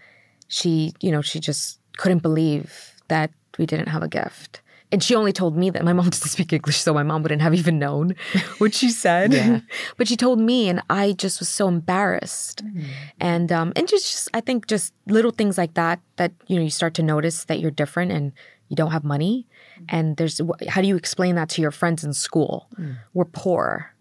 she, 0.47 0.93
you 1.01 1.11
know, 1.11 1.21
she 1.21 1.39
just 1.39 1.79
couldn't 1.97 2.21
believe 2.21 2.95
that 3.07 3.31
we 3.57 3.65
didn't 3.65 3.87
have 3.87 4.03
a 4.03 4.07
gift. 4.07 4.61
And 4.91 5.03
she 5.03 5.15
only 5.15 5.33
told 5.33 5.57
me 5.57 5.69
that 5.69 5.83
my 5.83 5.93
mom 5.93 6.05
doesn't 6.09 6.29
speak 6.29 6.53
English, 6.53 6.77
so 6.77 6.93
my 6.93 7.03
mom 7.03 7.23
wouldn't 7.23 7.41
have 7.41 7.53
even 7.53 7.79
known 7.79 8.15
what 8.59 8.73
she 8.73 8.89
said. 8.89 9.63
but 9.97 10.07
she 10.07 10.15
told 10.15 10.39
me, 10.39 10.69
and 10.69 10.81
I 10.89 11.13
just 11.13 11.39
was 11.39 11.49
so 11.49 11.67
embarrassed. 11.67 12.63
Mm. 12.65 12.85
And 13.19 13.51
um, 13.51 13.73
and 13.75 13.87
just, 13.87 14.11
just 14.11 14.29
I 14.33 14.41
think 14.41 14.67
just 14.67 14.93
little 15.07 15.31
things 15.31 15.57
like 15.57 15.73
that 15.73 15.99
that 16.17 16.31
you 16.47 16.55
know 16.55 16.63
you 16.63 16.69
start 16.69 16.93
to 16.95 17.03
notice 17.03 17.45
that 17.45 17.59
you're 17.59 17.71
different 17.71 18.11
and 18.11 18.31
you 18.69 18.75
don't 18.75 18.91
have 18.91 19.03
money. 19.03 19.47
Mm. 19.79 19.85
And 19.89 20.17
there's 20.17 20.39
how 20.67 20.81
do 20.81 20.87
you 20.87 20.95
explain 20.95 21.35
that 21.35 21.49
to 21.49 21.61
your 21.61 21.71
friends 21.71 22.03
in 22.03 22.13
school? 22.13 22.67
Mm. 22.79 22.97
We're 23.13 23.25
poor. 23.25 23.91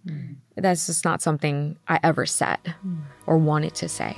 That's 0.56 0.86
just 0.86 1.04
not 1.04 1.22
something 1.22 1.78
I 1.88 1.98
ever 2.02 2.26
said 2.26 2.58
or 3.26 3.38
wanted 3.38 3.74
to 3.76 3.88
say. 3.88 4.14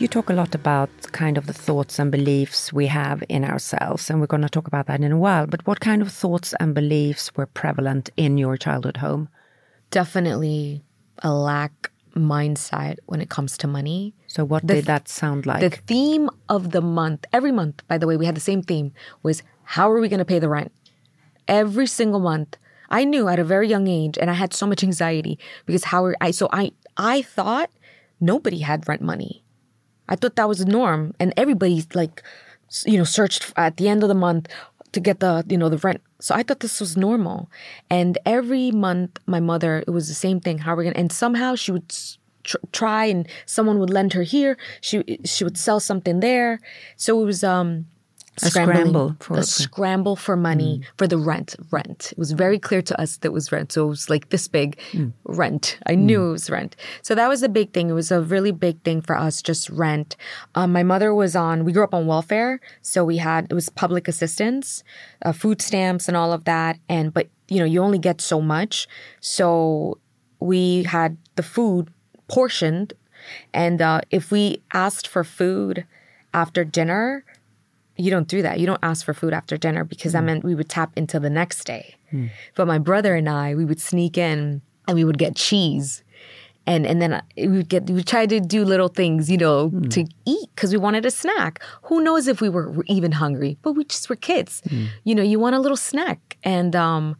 You 0.00 0.08
talk 0.08 0.30
a 0.30 0.32
lot 0.32 0.54
about 0.54 0.88
kind 1.12 1.36
of 1.36 1.44
the 1.44 1.52
thoughts 1.52 1.98
and 1.98 2.10
beliefs 2.10 2.72
we 2.72 2.86
have 2.86 3.22
in 3.28 3.44
ourselves, 3.44 4.08
and 4.08 4.18
we're 4.18 4.26
going 4.26 4.40
to 4.40 4.48
talk 4.48 4.66
about 4.66 4.86
that 4.86 5.02
in 5.02 5.12
a 5.12 5.18
while. 5.18 5.46
But 5.46 5.66
what 5.66 5.80
kind 5.80 6.00
of 6.00 6.10
thoughts 6.10 6.54
and 6.58 6.74
beliefs 6.74 7.30
were 7.36 7.44
prevalent 7.44 8.08
in 8.16 8.38
your 8.38 8.56
childhood 8.56 8.96
home? 8.96 9.28
Definitely 9.90 10.82
a 11.18 11.34
lack 11.34 11.92
mindset 12.16 12.96
when 13.04 13.20
it 13.20 13.28
comes 13.28 13.58
to 13.58 13.66
money. 13.66 14.14
So, 14.26 14.42
what 14.42 14.66
The 14.66 14.76
did 14.76 14.86
that 14.86 15.06
sound 15.06 15.44
like? 15.44 15.60
The 15.60 15.68
theme 15.68 16.30
of 16.48 16.70
the 16.70 16.80
month, 16.80 17.26
every 17.30 17.52
month, 17.52 17.86
by 17.86 17.98
the 17.98 18.06
way, 18.06 18.16
we 18.16 18.24
had 18.24 18.34
the 18.34 18.40
same 18.40 18.62
theme, 18.62 18.94
was 19.22 19.42
how 19.64 19.90
are 19.92 20.00
we 20.00 20.08
going 20.08 20.24
to 20.24 20.24
pay 20.24 20.38
the 20.38 20.48
rent? 20.48 20.72
Every 21.46 21.86
single 21.86 22.20
month. 22.20 22.56
I 22.88 23.04
knew 23.04 23.28
at 23.28 23.38
a 23.38 23.44
very 23.44 23.68
young 23.68 23.86
age, 23.86 24.16
and 24.16 24.30
I 24.30 24.34
had 24.34 24.54
so 24.54 24.66
much 24.66 24.82
anxiety 24.82 25.38
because 25.66 25.84
how 25.84 26.02
are 26.06 26.16
I? 26.22 26.30
So 26.30 26.48
I, 26.54 26.72
I 26.96 27.20
thought 27.20 27.68
nobody 28.18 28.60
had 28.60 28.88
rent 28.88 29.02
money. 29.02 29.44
I 30.10 30.16
thought 30.16 30.36
that 30.36 30.48
was 30.48 30.58
the 30.58 30.66
norm, 30.66 31.14
and 31.20 31.32
everybody 31.36 31.84
like, 31.94 32.22
you 32.84 32.98
know, 32.98 33.04
searched 33.04 33.52
at 33.56 33.76
the 33.76 33.88
end 33.88 34.02
of 34.02 34.08
the 34.08 34.14
month 34.14 34.48
to 34.92 35.00
get 35.00 35.20
the, 35.20 35.44
you 35.48 35.56
know, 35.56 35.68
the 35.68 35.78
rent. 35.78 36.02
So 36.20 36.34
I 36.34 36.42
thought 36.42 36.60
this 36.60 36.80
was 36.80 36.96
normal, 36.96 37.48
and 37.88 38.18
every 38.26 38.70
month 38.72 39.18
my 39.26 39.40
mother, 39.40 39.78
it 39.86 39.90
was 39.90 40.08
the 40.08 40.14
same 40.14 40.40
thing. 40.40 40.58
How 40.58 40.72
are 40.74 40.76
we 40.76 40.84
gonna? 40.84 40.96
And 40.98 41.12
somehow 41.12 41.54
she 41.54 41.72
would 41.72 41.88
tr- 42.44 42.56
try, 42.72 43.06
and 43.06 43.28
someone 43.46 43.78
would 43.78 43.90
lend 43.90 44.12
her 44.14 44.22
here. 44.24 44.58
She 44.80 45.18
she 45.24 45.44
would 45.44 45.58
sell 45.58 45.80
something 45.80 46.20
there. 46.20 46.60
So 46.96 47.20
it 47.22 47.24
was 47.24 47.42
um. 47.44 47.86
A 48.42 48.50
scramble 48.50 49.16
for- 49.20 49.34
a 49.34 49.42
scramble 49.42 50.16
for 50.16 50.36
money 50.36 50.80
for 50.98 51.06
the 51.06 51.18
rent. 51.18 51.56
Rent. 51.70 52.12
It 52.12 52.18
was 52.18 52.32
very 52.32 52.58
clear 52.58 52.82
to 52.82 53.00
us 53.00 53.16
that 53.18 53.28
it 53.28 53.32
was 53.32 53.52
rent. 53.52 53.72
So 53.72 53.86
it 53.86 53.88
was 53.88 54.08
like 54.10 54.30
this 54.30 54.48
big 54.48 54.78
rent. 55.24 55.78
I 55.86 55.94
knew 55.94 56.28
it 56.28 56.32
was 56.32 56.50
rent. 56.50 56.76
So 57.02 57.14
that 57.14 57.28
was 57.28 57.42
a 57.42 57.48
big 57.48 57.72
thing. 57.72 57.90
It 57.90 57.94
was 57.94 58.10
a 58.10 58.20
really 58.20 58.52
big 58.52 58.82
thing 58.82 59.00
for 59.02 59.16
us, 59.16 59.42
just 59.42 59.68
rent. 59.70 60.16
Um, 60.54 60.72
my 60.72 60.82
mother 60.82 61.14
was 61.14 61.34
on. 61.36 61.64
We 61.64 61.72
grew 61.72 61.84
up 61.84 61.94
on 61.94 62.06
welfare, 62.06 62.60
so 62.82 63.04
we 63.04 63.18
had 63.18 63.46
it 63.50 63.54
was 63.54 63.68
public 63.68 64.08
assistance, 64.08 64.82
uh, 65.24 65.32
food 65.32 65.60
stamps, 65.62 66.08
and 66.08 66.16
all 66.16 66.32
of 66.32 66.44
that. 66.44 66.78
And 66.88 67.12
but 67.12 67.28
you 67.48 67.58
know 67.58 67.64
you 67.64 67.80
only 67.82 67.98
get 67.98 68.20
so 68.20 68.40
much. 68.40 68.86
So 69.20 69.98
we 70.40 70.84
had 70.84 71.16
the 71.36 71.42
food 71.42 71.88
portioned, 72.28 72.92
and 73.52 73.82
uh, 73.82 74.00
if 74.10 74.30
we 74.30 74.62
asked 74.72 75.06
for 75.06 75.24
food 75.24 75.84
after 76.32 76.64
dinner 76.64 77.24
you 78.00 78.10
don't 78.10 78.28
do 78.28 78.42
that. 78.42 78.60
You 78.60 78.66
don't 78.66 78.80
ask 78.82 79.04
for 79.04 79.14
food 79.14 79.32
after 79.32 79.56
dinner 79.56 79.84
because 79.84 80.12
that 80.12 80.20
hmm. 80.20 80.26
meant 80.26 80.44
we 80.44 80.54
would 80.54 80.68
tap 80.68 80.92
into 80.96 81.20
the 81.20 81.30
next 81.30 81.64
day. 81.64 81.94
Hmm. 82.10 82.26
But 82.54 82.66
my 82.66 82.78
brother 82.78 83.14
and 83.14 83.28
I, 83.28 83.54
we 83.54 83.64
would 83.64 83.80
sneak 83.80 84.18
in 84.18 84.62
and 84.86 84.94
we 84.94 85.04
would 85.04 85.18
get 85.18 85.36
cheese. 85.36 86.02
And 86.66 86.86
and 86.86 87.00
then 87.00 87.22
we 87.36 87.48
would 87.48 87.68
get 87.68 87.88
we 87.88 88.02
try 88.02 88.26
to 88.26 88.38
do 88.38 88.64
little 88.64 88.88
things, 88.88 89.30
you 89.30 89.38
know, 89.38 89.68
hmm. 89.68 89.88
to 89.88 90.06
eat 90.26 90.48
because 90.54 90.72
we 90.72 90.78
wanted 90.78 91.06
a 91.06 91.10
snack. 91.10 91.62
Who 91.84 92.02
knows 92.02 92.28
if 92.28 92.40
we 92.40 92.48
were 92.48 92.84
even 92.86 93.12
hungry? 93.12 93.56
But 93.62 93.72
we 93.72 93.84
just 93.84 94.08
were 94.10 94.16
kids. 94.16 94.62
You 95.04 95.14
know, 95.14 95.22
you 95.22 95.38
want 95.40 95.56
a 95.56 95.60
little 95.60 95.76
snack. 95.76 96.36
And 96.44 96.76
um 96.76 97.16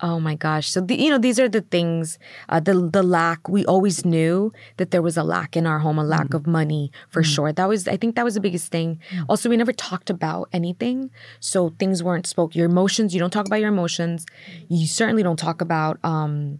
Oh 0.00 0.18
my 0.18 0.34
gosh! 0.34 0.68
So 0.68 0.80
the, 0.80 0.96
you 0.96 1.08
know 1.08 1.18
these 1.18 1.38
are 1.38 1.48
the 1.48 1.60
things. 1.60 2.18
Uh, 2.48 2.58
the 2.60 2.74
the 2.74 3.02
lack. 3.02 3.48
We 3.48 3.64
always 3.66 4.04
knew 4.04 4.52
that 4.76 4.90
there 4.90 5.02
was 5.02 5.16
a 5.16 5.22
lack 5.22 5.56
in 5.56 5.66
our 5.66 5.78
home, 5.78 5.98
a 5.98 6.04
lack 6.04 6.34
of 6.34 6.46
money 6.46 6.90
for 7.10 7.22
sure. 7.22 7.52
That 7.52 7.68
was 7.68 7.86
I 7.86 7.96
think 7.96 8.16
that 8.16 8.24
was 8.24 8.34
the 8.34 8.40
biggest 8.40 8.72
thing. 8.72 8.98
Also, 9.28 9.48
we 9.48 9.56
never 9.56 9.72
talked 9.72 10.10
about 10.10 10.48
anything, 10.52 11.10
so 11.38 11.74
things 11.78 12.02
weren't 12.02 12.26
spoke. 12.26 12.56
Your 12.56 12.66
emotions. 12.66 13.14
You 13.14 13.20
don't 13.20 13.30
talk 13.30 13.46
about 13.46 13.60
your 13.60 13.68
emotions. 13.68 14.26
You 14.68 14.86
certainly 14.86 15.22
don't 15.22 15.38
talk 15.38 15.60
about 15.60 15.98
um, 16.04 16.58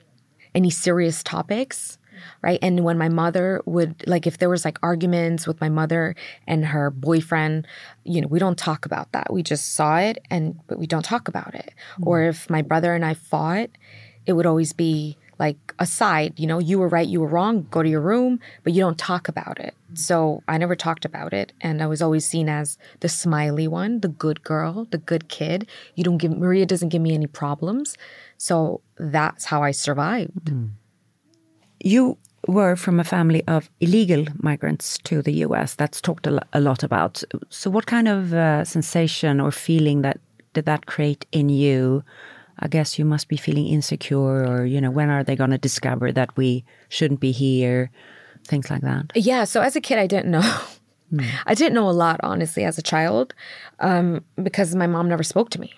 any 0.54 0.70
serious 0.70 1.22
topics 1.22 1.98
right? 2.42 2.58
And 2.62 2.84
when 2.84 2.98
my 2.98 3.08
mother 3.08 3.60
would 3.66 4.04
like 4.06 4.26
if 4.26 4.38
there 4.38 4.50
was 4.50 4.64
like 4.64 4.78
arguments 4.82 5.46
with 5.46 5.60
my 5.60 5.68
mother 5.68 6.14
and 6.46 6.66
her 6.66 6.90
boyfriend 6.90 7.66
you 8.04 8.20
know 8.20 8.28
we 8.28 8.38
don't 8.38 8.58
talk 8.58 8.86
about 8.86 9.10
that. 9.12 9.32
We 9.32 9.42
just 9.42 9.74
saw 9.74 9.98
it 9.98 10.18
and 10.30 10.58
but 10.66 10.78
we 10.78 10.86
don't 10.86 11.04
talk 11.04 11.28
about 11.28 11.54
it. 11.54 11.72
Mm. 11.98 12.06
Or 12.06 12.22
if 12.22 12.48
my 12.48 12.62
brother 12.62 12.94
and 12.94 13.04
i 13.04 13.14
fought 13.14 13.70
it 14.26 14.32
would 14.34 14.46
always 14.46 14.72
be 14.72 15.16
like 15.38 15.74
aside 15.80 16.38
you 16.38 16.46
know 16.46 16.60
you 16.60 16.78
were 16.78 16.86
right 16.86 17.08
you 17.08 17.20
were 17.20 17.26
wrong 17.26 17.66
go 17.72 17.82
to 17.82 17.88
your 17.88 18.00
room 18.00 18.38
but 18.62 18.72
you 18.72 18.80
don't 18.80 18.98
talk 18.98 19.28
about 19.28 19.58
it. 19.58 19.74
Mm. 19.92 19.98
So 19.98 20.42
i 20.46 20.58
never 20.58 20.76
talked 20.76 21.04
about 21.04 21.32
it 21.32 21.52
and 21.60 21.82
i 21.82 21.86
was 21.86 22.02
always 22.02 22.26
seen 22.26 22.48
as 22.48 22.78
the 23.00 23.08
smiley 23.08 23.66
one 23.66 24.00
the 24.00 24.08
good 24.08 24.42
girl 24.44 24.86
the 24.90 24.98
good 24.98 25.28
kid. 25.28 25.66
You 25.94 26.04
don't 26.04 26.18
give 26.18 26.36
maria 26.36 26.66
doesn't 26.66 26.90
give 26.90 27.02
me 27.02 27.14
any 27.14 27.26
problems. 27.26 27.96
So 28.36 28.80
that's 28.96 29.46
how 29.46 29.62
i 29.62 29.70
survived 29.70 30.46
mm. 30.46 30.70
You 31.84 32.16
were 32.48 32.76
from 32.76 32.98
a 32.98 33.04
family 33.04 33.42
of 33.46 33.70
illegal 33.80 34.24
migrants 34.40 34.98
to 35.04 35.22
the 35.22 35.32
US. 35.44 35.74
That's 35.74 36.00
talked 36.00 36.26
a, 36.26 36.30
lo- 36.30 36.48
a 36.52 36.60
lot 36.60 36.82
about. 36.82 37.22
So, 37.50 37.70
what 37.70 37.86
kind 37.86 38.08
of 38.08 38.32
uh, 38.32 38.64
sensation 38.64 39.40
or 39.40 39.50
feeling 39.50 40.02
that 40.02 40.18
did 40.54 40.64
that 40.64 40.86
create 40.86 41.26
in 41.30 41.48
you? 41.50 42.02
I 42.60 42.68
guess 42.68 42.98
you 42.98 43.04
must 43.04 43.28
be 43.28 43.36
feeling 43.36 43.66
insecure, 43.66 44.46
or 44.46 44.64
you 44.64 44.80
know, 44.80 44.90
when 44.90 45.10
are 45.10 45.24
they 45.24 45.36
going 45.36 45.50
to 45.50 45.58
discover 45.58 46.10
that 46.12 46.34
we 46.36 46.64
shouldn't 46.88 47.20
be 47.20 47.32
here? 47.32 47.90
Things 48.46 48.70
like 48.70 48.82
that. 48.82 49.12
Yeah. 49.14 49.44
So 49.44 49.60
as 49.60 49.76
a 49.76 49.80
kid, 49.80 49.98
I 49.98 50.06
didn't 50.06 50.30
know. 50.30 50.58
I 51.46 51.54
didn't 51.54 51.74
know 51.74 51.88
a 51.88 51.92
lot, 51.92 52.18
honestly, 52.22 52.64
as 52.64 52.78
a 52.78 52.82
child, 52.82 53.34
um, 53.80 54.24
because 54.42 54.74
my 54.74 54.86
mom 54.86 55.08
never 55.08 55.22
spoke 55.22 55.50
to 55.50 55.60
me 55.60 55.72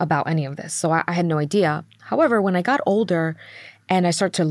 about 0.00 0.28
any 0.28 0.44
of 0.44 0.56
this. 0.56 0.74
So 0.74 0.90
I, 0.90 1.04
I 1.06 1.12
had 1.12 1.24
no 1.24 1.38
idea. 1.38 1.84
However, 2.00 2.42
when 2.42 2.56
I 2.56 2.62
got 2.62 2.80
older 2.84 3.36
and 3.88 4.06
I 4.06 4.10
start 4.10 4.32
to, 4.34 4.44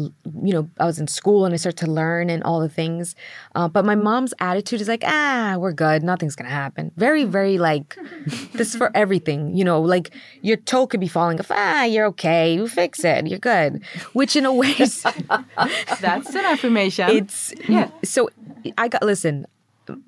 you 0.44 0.54
know, 0.54 0.70
I 0.80 0.86
was 0.86 1.00
in 1.00 1.08
school 1.08 1.46
and 1.46 1.54
I 1.54 1.58
start 1.58 1.78
to 1.78 1.88
learn 1.88 2.30
and 2.30 2.44
all 2.44 2.60
the 2.60 2.70
things. 2.70 3.16
Uh, 3.56 3.68
but 3.68 3.86
my 3.86 3.96
mom's 3.96 4.34
attitude 4.40 4.82
is 4.82 4.88
like, 4.88 5.04
ah, 5.06 5.56
we're 5.58 5.72
good. 5.72 6.04
Nothing's 6.04 6.36
going 6.36 6.48
to 6.48 6.54
happen. 6.54 6.92
Very, 6.96 7.24
very 7.24 7.58
like, 7.58 7.98
this 8.54 8.76
for 8.76 8.92
everything. 8.96 9.56
You 9.56 9.64
know, 9.64 9.82
like 9.82 10.12
your 10.42 10.58
toe 10.58 10.86
could 10.86 11.00
be 11.00 11.08
falling 11.08 11.40
off. 11.40 11.50
Ah, 11.50 11.86
you're 11.86 12.06
okay. 12.08 12.54
You 12.54 12.68
fix 12.68 13.04
it. 13.04 13.26
You're 13.28 13.40
good. 13.40 13.84
Which 14.14 14.36
in 14.36 14.46
a 14.46 14.54
way, 14.54 14.76
is- 14.78 15.02
That's 16.02 16.36
an 16.36 16.46
affirmation. 16.46 17.10
it's 17.10 17.54
yeah. 17.68 17.90
so 18.04 18.30
I 18.78 18.88
got 18.90 19.02
listen, 19.04 19.48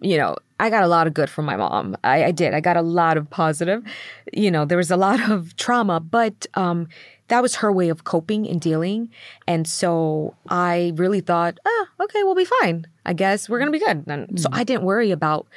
you 0.02 0.18
know, 0.18 0.36
I 0.60 0.70
got 0.70 0.84
a 0.84 0.88
lot 0.88 1.08
of 1.08 1.14
good 1.14 1.30
from 1.30 1.46
my 1.46 1.58
mom. 1.58 1.98
I, 2.04 2.26
I 2.26 2.32
did. 2.32 2.54
I 2.54 2.62
got 2.62 2.78
a 2.78 2.82
lot 2.82 3.18
of 3.18 3.30
positive. 3.30 3.84
You 4.32 4.52
know, 4.52 4.66
there 4.66 4.78
was 4.78 4.92
a 4.92 4.98
lot 4.98 5.20
of 5.30 5.56
trauma, 5.58 6.00
but 6.00 6.46
um, 6.54 6.88
that 7.30 7.42
was 7.42 7.56
her 7.56 7.72
way 7.72 7.90
of 7.90 8.04
coping 8.04 8.48
and 8.48 8.60
dealing. 8.60 9.10
And 9.48 9.68
so 9.68 10.36
I 10.50 10.94
really 10.96 11.22
thought, 11.22 11.60
oh, 11.66 11.88
okay, 12.02 12.24
we'll 12.24 12.36
be 12.36 12.46
fine. 12.62 12.86
I 13.06 13.14
guess 13.14 13.50
we're 13.50 13.60
gonna 13.60 13.72
be 13.72 13.80
good. 13.80 14.04
And 14.08 14.40
so 14.40 14.50
I 14.52 14.64
didn't 14.64 14.84
worry 14.84 15.12
about 15.12 15.48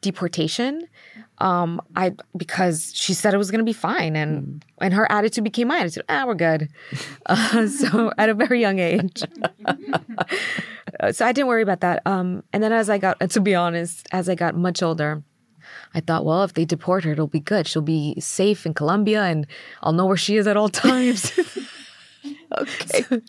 deportation. 0.00 0.88
Um, 1.38 1.82
I 1.94 2.14
because 2.36 2.92
she 2.94 3.12
said 3.12 3.34
it 3.34 3.36
was 3.36 3.50
going 3.50 3.58
to 3.58 3.64
be 3.64 3.74
fine, 3.74 4.16
and 4.16 4.64
and 4.80 4.94
her 4.94 5.10
attitude 5.12 5.44
became 5.44 5.68
my 5.68 5.80
attitude. 5.80 6.04
Ah, 6.08 6.24
we're 6.26 6.34
good. 6.34 6.68
Uh, 7.26 7.66
so 7.66 8.12
at 8.18 8.28
a 8.28 8.34
very 8.34 8.60
young 8.60 8.78
age, 8.78 9.22
Uh, 11.00 11.12
so 11.12 11.26
I 11.26 11.32
didn't 11.32 11.48
worry 11.48 11.62
about 11.62 11.80
that. 11.80 12.00
Um, 12.06 12.42
and 12.52 12.62
then 12.62 12.72
as 12.72 12.88
I 12.88 12.96
got, 12.96 13.18
to 13.18 13.40
be 13.40 13.54
honest, 13.54 14.06
as 14.12 14.28
I 14.28 14.34
got 14.34 14.54
much 14.54 14.82
older, 14.82 15.22
I 15.94 16.00
thought, 16.00 16.24
well, 16.24 16.44
if 16.44 16.54
they 16.54 16.64
deport 16.64 17.04
her, 17.04 17.12
it'll 17.12 17.26
be 17.26 17.40
good. 17.40 17.66
She'll 17.66 17.82
be 17.82 18.18
safe 18.20 18.66
in 18.66 18.74
Colombia, 18.74 19.22
and 19.22 19.46
I'll 19.82 19.92
know 19.92 20.06
where 20.06 20.16
she 20.16 20.36
is 20.36 20.46
at 20.46 20.56
all 20.56 20.68
times. 20.86 21.32
okay. 22.58 23.02
So, 23.02 23.20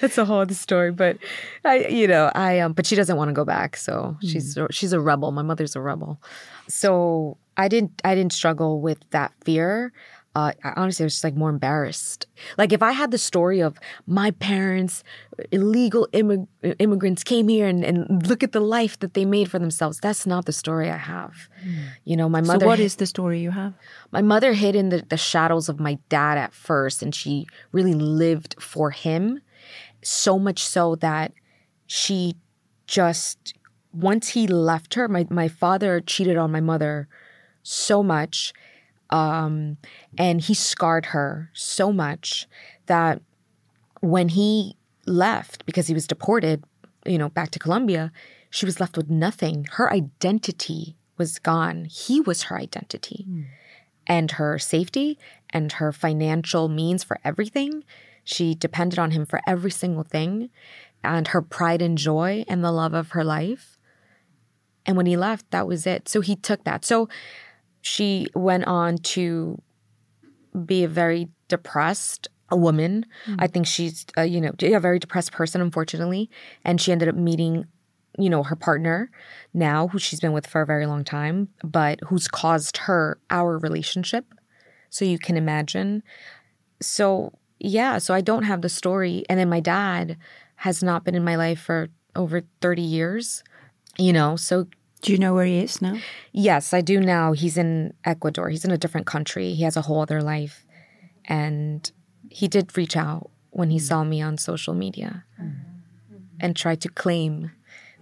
that's 0.00 0.18
a 0.18 0.24
whole 0.24 0.40
other 0.40 0.54
story, 0.54 0.92
but 0.92 1.18
I, 1.64 1.86
you 1.86 2.06
know, 2.06 2.30
I 2.34 2.60
um, 2.60 2.72
but 2.74 2.86
she 2.86 2.96
doesn't 2.96 3.16
want 3.16 3.28
to 3.28 3.32
go 3.32 3.44
back, 3.44 3.76
so 3.76 4.16
she's 4.20 4.58
she's 4.70 4.92
a 4.92 5.00
rebel. 5.00 5.32
My 5.32 5.42
mother's 5.42 5.74
a 5.74 5.80
rebel, 5.80 6.20
so 6.68 7.38
I 7.56 7.68
didn't 7.68 8.00
I 8.04 8.14
didn't 8.14 8.32
struggle 8.32 8.80
with 8.80 8.98
that 9.10 9.32
fear. 9.42 9.92
Uh, 10.36 10.52
I 10.64 10.72
honestly, 10.76 11.04
I 11.04 11.06
was 11.06 11.14
just 11.14 11.24
like 11.24 11.36
more 11.36 11.50
embarrassed. 11.50 12.26
Like 12.58 12.72
if 12.72 12.82
I 12.82 12.90
had 12.90 13.12
the 13.12 13.18
story 13.18 13.60
of 13.60 13.78
my 14.06 14.32
parents, 14.32 15.04
illegal 15.52 16.08
immig- 16.12 16.48
immigrants 16.80 17.22
came 17.22 17.46
here 17.46 17.68
and, 17.68 17.84
and 17.84 18.26
look 18.26 18.42
at 18.42 18.50
the 18.50 18.60
life 18.60 18.98
that 18.98 19.14
they 19.14 19.24
made 19.24 19.48
for 19.48 19.60
themselves. 19.60 20.00
That's 20.00 20.26
not 20.26 20.46
the 20.46 20.52
story 20.52 20.90
I 20.90 20.96
have. 20.96 21.48
You 22.04 22.16
know, 22.16 22.28
my 22.28 22.40
mother. 22.40 22.66
what 22.66 22.78
hid- 22.78 22.84
is 22.84 22.96
the 22.96 23.06
story 23.06 23.40
you 23.40 23.52
have? 23.52 23.74
my 24.10 24.22
mother 24.22 24.54
hid 24.54 24.74
in 24.74 24.88
the, 24.88 25.04
the 25.08 25.16
shadows 25.16 25.68
of 25.68 25.78
my 25.78 25.98
dad 26.08 26.36
at 26.36 26.52
first, 26.52 27.02
and 27.02 27.14
she 27.14 27.46
really 27.70 27.94
lived 27.94 28.56
for 28.60 28.90
him. 28.90 29.40
So 30.02 30.38
much 30.38 30.64
so 30.66 30.96
that 30.96 31.32
she 31.86 32.34
just, 32.86 33.54
once 33.92 34.30
he 34.30 34.46
left 34.46 34.94
her, 34.94 35.06
my, 35.08 35.26
my 35.30 35.48
father 35.48 36.00
cheated 36.00 36.36
on 36.36 36.50
my 36.50 36.60
mother 36.60 37.08
so 37.62 38.02
much. 38.02 38.52
Um, 39.14 39.76
and 40.18 40.40
he 40.40 40.54
scarred 40.54 41.06
her 41.06 41.48
so 41.52 41.92
much 41.92 42.48
that 42.86 43.22
when 44.00 44.30
he 44.30 44.76
left, 45.06 45.64
because 45.66 45.86
he 45.86 45.94
was 45.94 46.08
deported, 46.08 46.64
you 47.06 47.16
know, 47.16 47.28
back 47.28 47.50
to 47.52 47.60
Colombia, 47.60 48.10
she 48.50 48.66
was 48.66 48.80
left 48.80 48.96
with 48.96 49.08
nothing. 49.08 49.68
Her 49.70 49.92
identity 49.92 50.96
was 51.16 51.38
gone. 51.38 51.84
He 51.84 52.20
was 52.20 52.44
her 52.44 52.58
identity 52.58 53.24
and 54.04 54.32
her 54.32 54.58
safety 54.58 55.16
and 55.50 55.70
her 55.72 55.92
financial 55.92 56.68
means 56.68 57.04
for 57.04 57.20
everything. 57.22 57.84
She 58.24 58.56
depended 58.56 58.98
on 58.98 59.12
him 59.12 59.26
for 59.26 59.40
every 59.46 59.70
single 59.70 60.02
thing 60.02 60.50
and 61.04 61.28
her 61.28 61.40
pride 61.40 61.82
and 61.82 61.96
joy 61.96 62.44
and 62.48 62.64
the 62.64 62.72
love 62.72 62.94
of 62.94 63.10
her 63.10 63.22
life. 63.22 63.78
And 64.86 64.96
when 64.96 65.06
he 65.06 65.16
left, 65.16 65.50
that 65.52 65.68
was 65.68 65.86
it. 65.86 66.08
So 66.08 66.20
he 66.20 66.34
took 66.34 66.64
that. 66.64 66.84
So 66.84 67.08
she 67.84 68.26
went 68.34 68.64
on 68.64 68.96
to 68.96 69.60
be 70.64 70.84
a 70.84 70.88
very 70.88 71.28
depressed 71.48 72.28
woman. 72.50 73.04
I 73.38 73.46
think 73.46 73.66
she's, 73.66 74.06
uh, 74.16 74.22
you 74.22 74.40
know, 74.40 74.52
a 74.62 74.80
very 74.80 74.98
depressed 74.98 75.32
person, 75.32 75.60
unfortunately. 75.60 76.30
And 76.64 76.80
she 76.80 76.92
ended 76.92 77.08
up 77.08 77.14
meeting, 77.14 77.66
you 78.18 78.30
know, 78.30 78.42
her 78.42 78.56
partner 78.56 79.10
now, 79.52 79.88
who 79.88 79.98
she's 79.98 80.18
been 80.18 80.32
with 80.32 80.46
for 80.46 80.62
a 80.62 80.66
very 80.66 80.86
long 80.86 81.04
time, 81.04 81.48
but 81.62 82.00
who's 82.06 82.26
caused 82.26 82.78
her 82.78 83.18
our 83.28 83.58
relationship. 83.58 84.24
So 84.88 85.04
you 85.04 85.18
can 85.18 85.36
imagine. 85.36 86.02
So, 86.80 87.34
yeah, 87.60 87.98
so 87.98 88.14
I 88.14 88.22
don't 88.22 88.44
have 88.44 88.62
the 88.62 88.70
story. 88.70 89.24
And 89.28 89.38
then 89.38 89.50
my 89.50 89.60
dad 89.60 90.16
has 90.56 90.82
not 90.82 91.04
been 91.04 91.14
in 91.14 91.24
my 91.24 91.36
life 91.36 91.60
for 91.60 91.88
over 92.16 92.44
30 92.62 92.80
years, 92.80 93.44
you 93.98 94.12
know, 94.14 94.36
so 94.36 94.68
Do 95.04 95.12
you 95.12 95.18
know 95.18 95.34
where 95.34 95.44
he 95.44 95.58
is 95.58 95.82
now? 95.82 95.98
Yes, 96.32 96.72
I 96.72 96.80
do 96.80 96.98
now. 96.98 97.32
He's 97.32 97.58
in 97.58 97.92
Ecuador. 98.06 98.48
He's 98.48 98.64
in 98.64 98.70
a 98.70 98.78
different 98.78 99.06
country. 99.06 99.52
He 99.52 99.62
has 99.62 99.76
a 99.76 99.82
whole 99.82 100.00
other 100.00 100.22
life. 100.22 100.64
And 101.26 101.92
he 102.30 102.48
did 102.48 102.74
reach 102.74 102.96
out 102.96 103.30
when 103.50 103.68
he 103.68 103.78
saw 103.78 104.02
me 104.02 104.22
on 104.22 104.38
social 104.38 104.72
media 104.72 105.26
and 106.40 106.56
tried 106.56 106.80
to 106.80 106.88
claim 106.88 107.50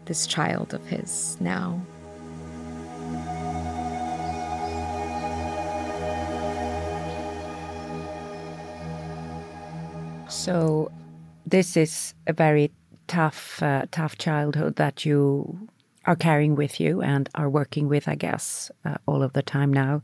this 0.04 0.28
child 0.28 0.74
of 0.74 0.86
his 0.86 1.36
now. 1.40 1.84
So 10.28 10.92
this 11.44 11.76
is 11.76 12.14
a 12.28 12.32
very 12.32 12.70
tough, 13.08 13.60
uh, 13.60 13.86
tough 13.90 14.18
childhood 14.18 14.76
that 14.76 15.04
you 15.04 15.68
are 16.04 16.16
carrying 16.16 16.54
with 16.56 16.80
you 16.80 17.02
and 17.02 17.28
are 17.34 17.48
working 17.48 17.88
with, 17.88 18.08
I 18.08 18.14
guess, 18.14 18.70
uh, 18.84 18.96
all 19.06 19.22
of 19.22 19.32
the 19.32 19.42
time 19.42 19.72
now. 19.72 20.02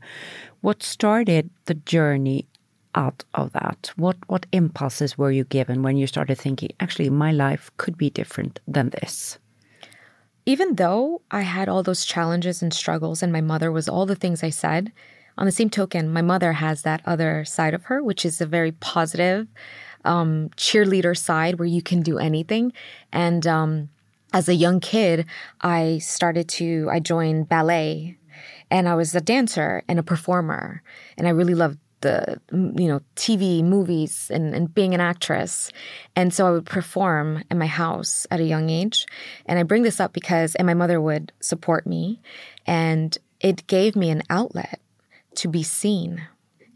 What 0.61 0.83
started 0.83 1.51
the 1.65 1.75
journey 1.75 2.47
out 2.95 3.25
of 3.35 3.53
that? 3.53 3.93
What 3.97 4.17
what 4.27 4.47
impulses 4.53 5.19
were 5.19 5.31
you 5.31 5.45
given 5.45 5.83
when 5.83 5.97
you 5.97 6.07
started 6.07 6.39
thinking, 6.39 6.71
actually, 6.81 7.11
my 7.11 7.33
life 7.33 7.71
could 7.77 7.97
be 7.97 8.11
different 8.11 8.61
than 8.67 8.91
this? 8.91 9.39
Even 10.47 10.77
though 10.77 11.21
I 11.31 11.43
had 11.43 11.69
all 11.69 11.83
those 11.83 12.07
challenges 12.07 12.63
and 12.63 12.73
struggles, 12.73 13.23
and 13.23 13.33
my 13.33 13.43
mother 13.43 13.71
was 13.71 13.89
all 13.89 14.07
the 14.07 14.17
things 14.17 14.43
I 14.43 14.51
said, 14.51 14.93
on 15.37 15.47
the 15.47 15.53
same 15.53 15.71
token, 15.71 16.13
my 16.13 16.23
mother 16.23 16.53
has 16.55 16.83
that 16.83 17.03
other 17.05 17.45
side 17.45 17.75
of 17.75 17.85
her, 17.85 18.03
which 18.03 18.25
is 18.25 18.41
a 18.41 18.47
very 18.47 18.73
positive 18.73 19.47
um, 20.05 20.49
cheerleader 20.57 21.17
side 21.17 21.59
where 21.59 21.69
you 21.69 21.83
can 21.83 22.03
do 22.03 22.19
anything. 22.19 22.73
And 23.13 23.47
um, 23.47 23.91
as 24.33 24.49
a 24.49 24.55
young 24.55 24.81
kid, 24.81 25.27
I 25.61 25.99
started 25.99 26.49
to, 26.51 26.89
I 26.91 27.01
joined 27.01 27.49
ballet 27.49 28.19
and 28.71 28.89
I 28.89 28.95
was 28.95 29.15
a 29.15 29.21
dancer 29.21 29.83
and 29.89 29.99
a 29.99 30.03
performer. 30.03 30.83
And 31.17 31.27
I 31.27 31.31
really 31.31 31.55
loved 31.55 31.79
the, 32.01 32.41
you 32.53 32.87
know, 32.87 33.01
TV, 33.17 33.63
movies, 33.65 34.31
and, 34.33 34.55
and 34.55 34.73
being 34.73 34.95
an 34.95 35.01
actress. 35.01 35.71
And 36.15 36.33
so 36.33 36.47
I 36.47 36.51
would 36.51 36.67
perform 36.67 37.43
in 37.51 37.59
my 37.59 37.67
house 37.67 38.27
at 38.31 38.41
a 38.41 38.45
young 38.45 38.71
age. 38.71 39.07
And 39.47 39.59
I 39.59 39.63
bring 39.65 39.83
this 39.83 39.99
up 39.99 40.13
because, 40.13 40.55
and 40.55 40.67
my 40.67 40.75
mother 40.75 41.01
would 41.01 41.33
support 41.41 41.87
me. 41.87 42.21
And 42.67 43.17
it 43.41 43.67
gave 43.67 43.97
me 43.97 44.11
an 44.11 44.23
outlet 44.31 44.81
to 45.37 45.49
be 45.49 45.63
seen. 45.63 46.23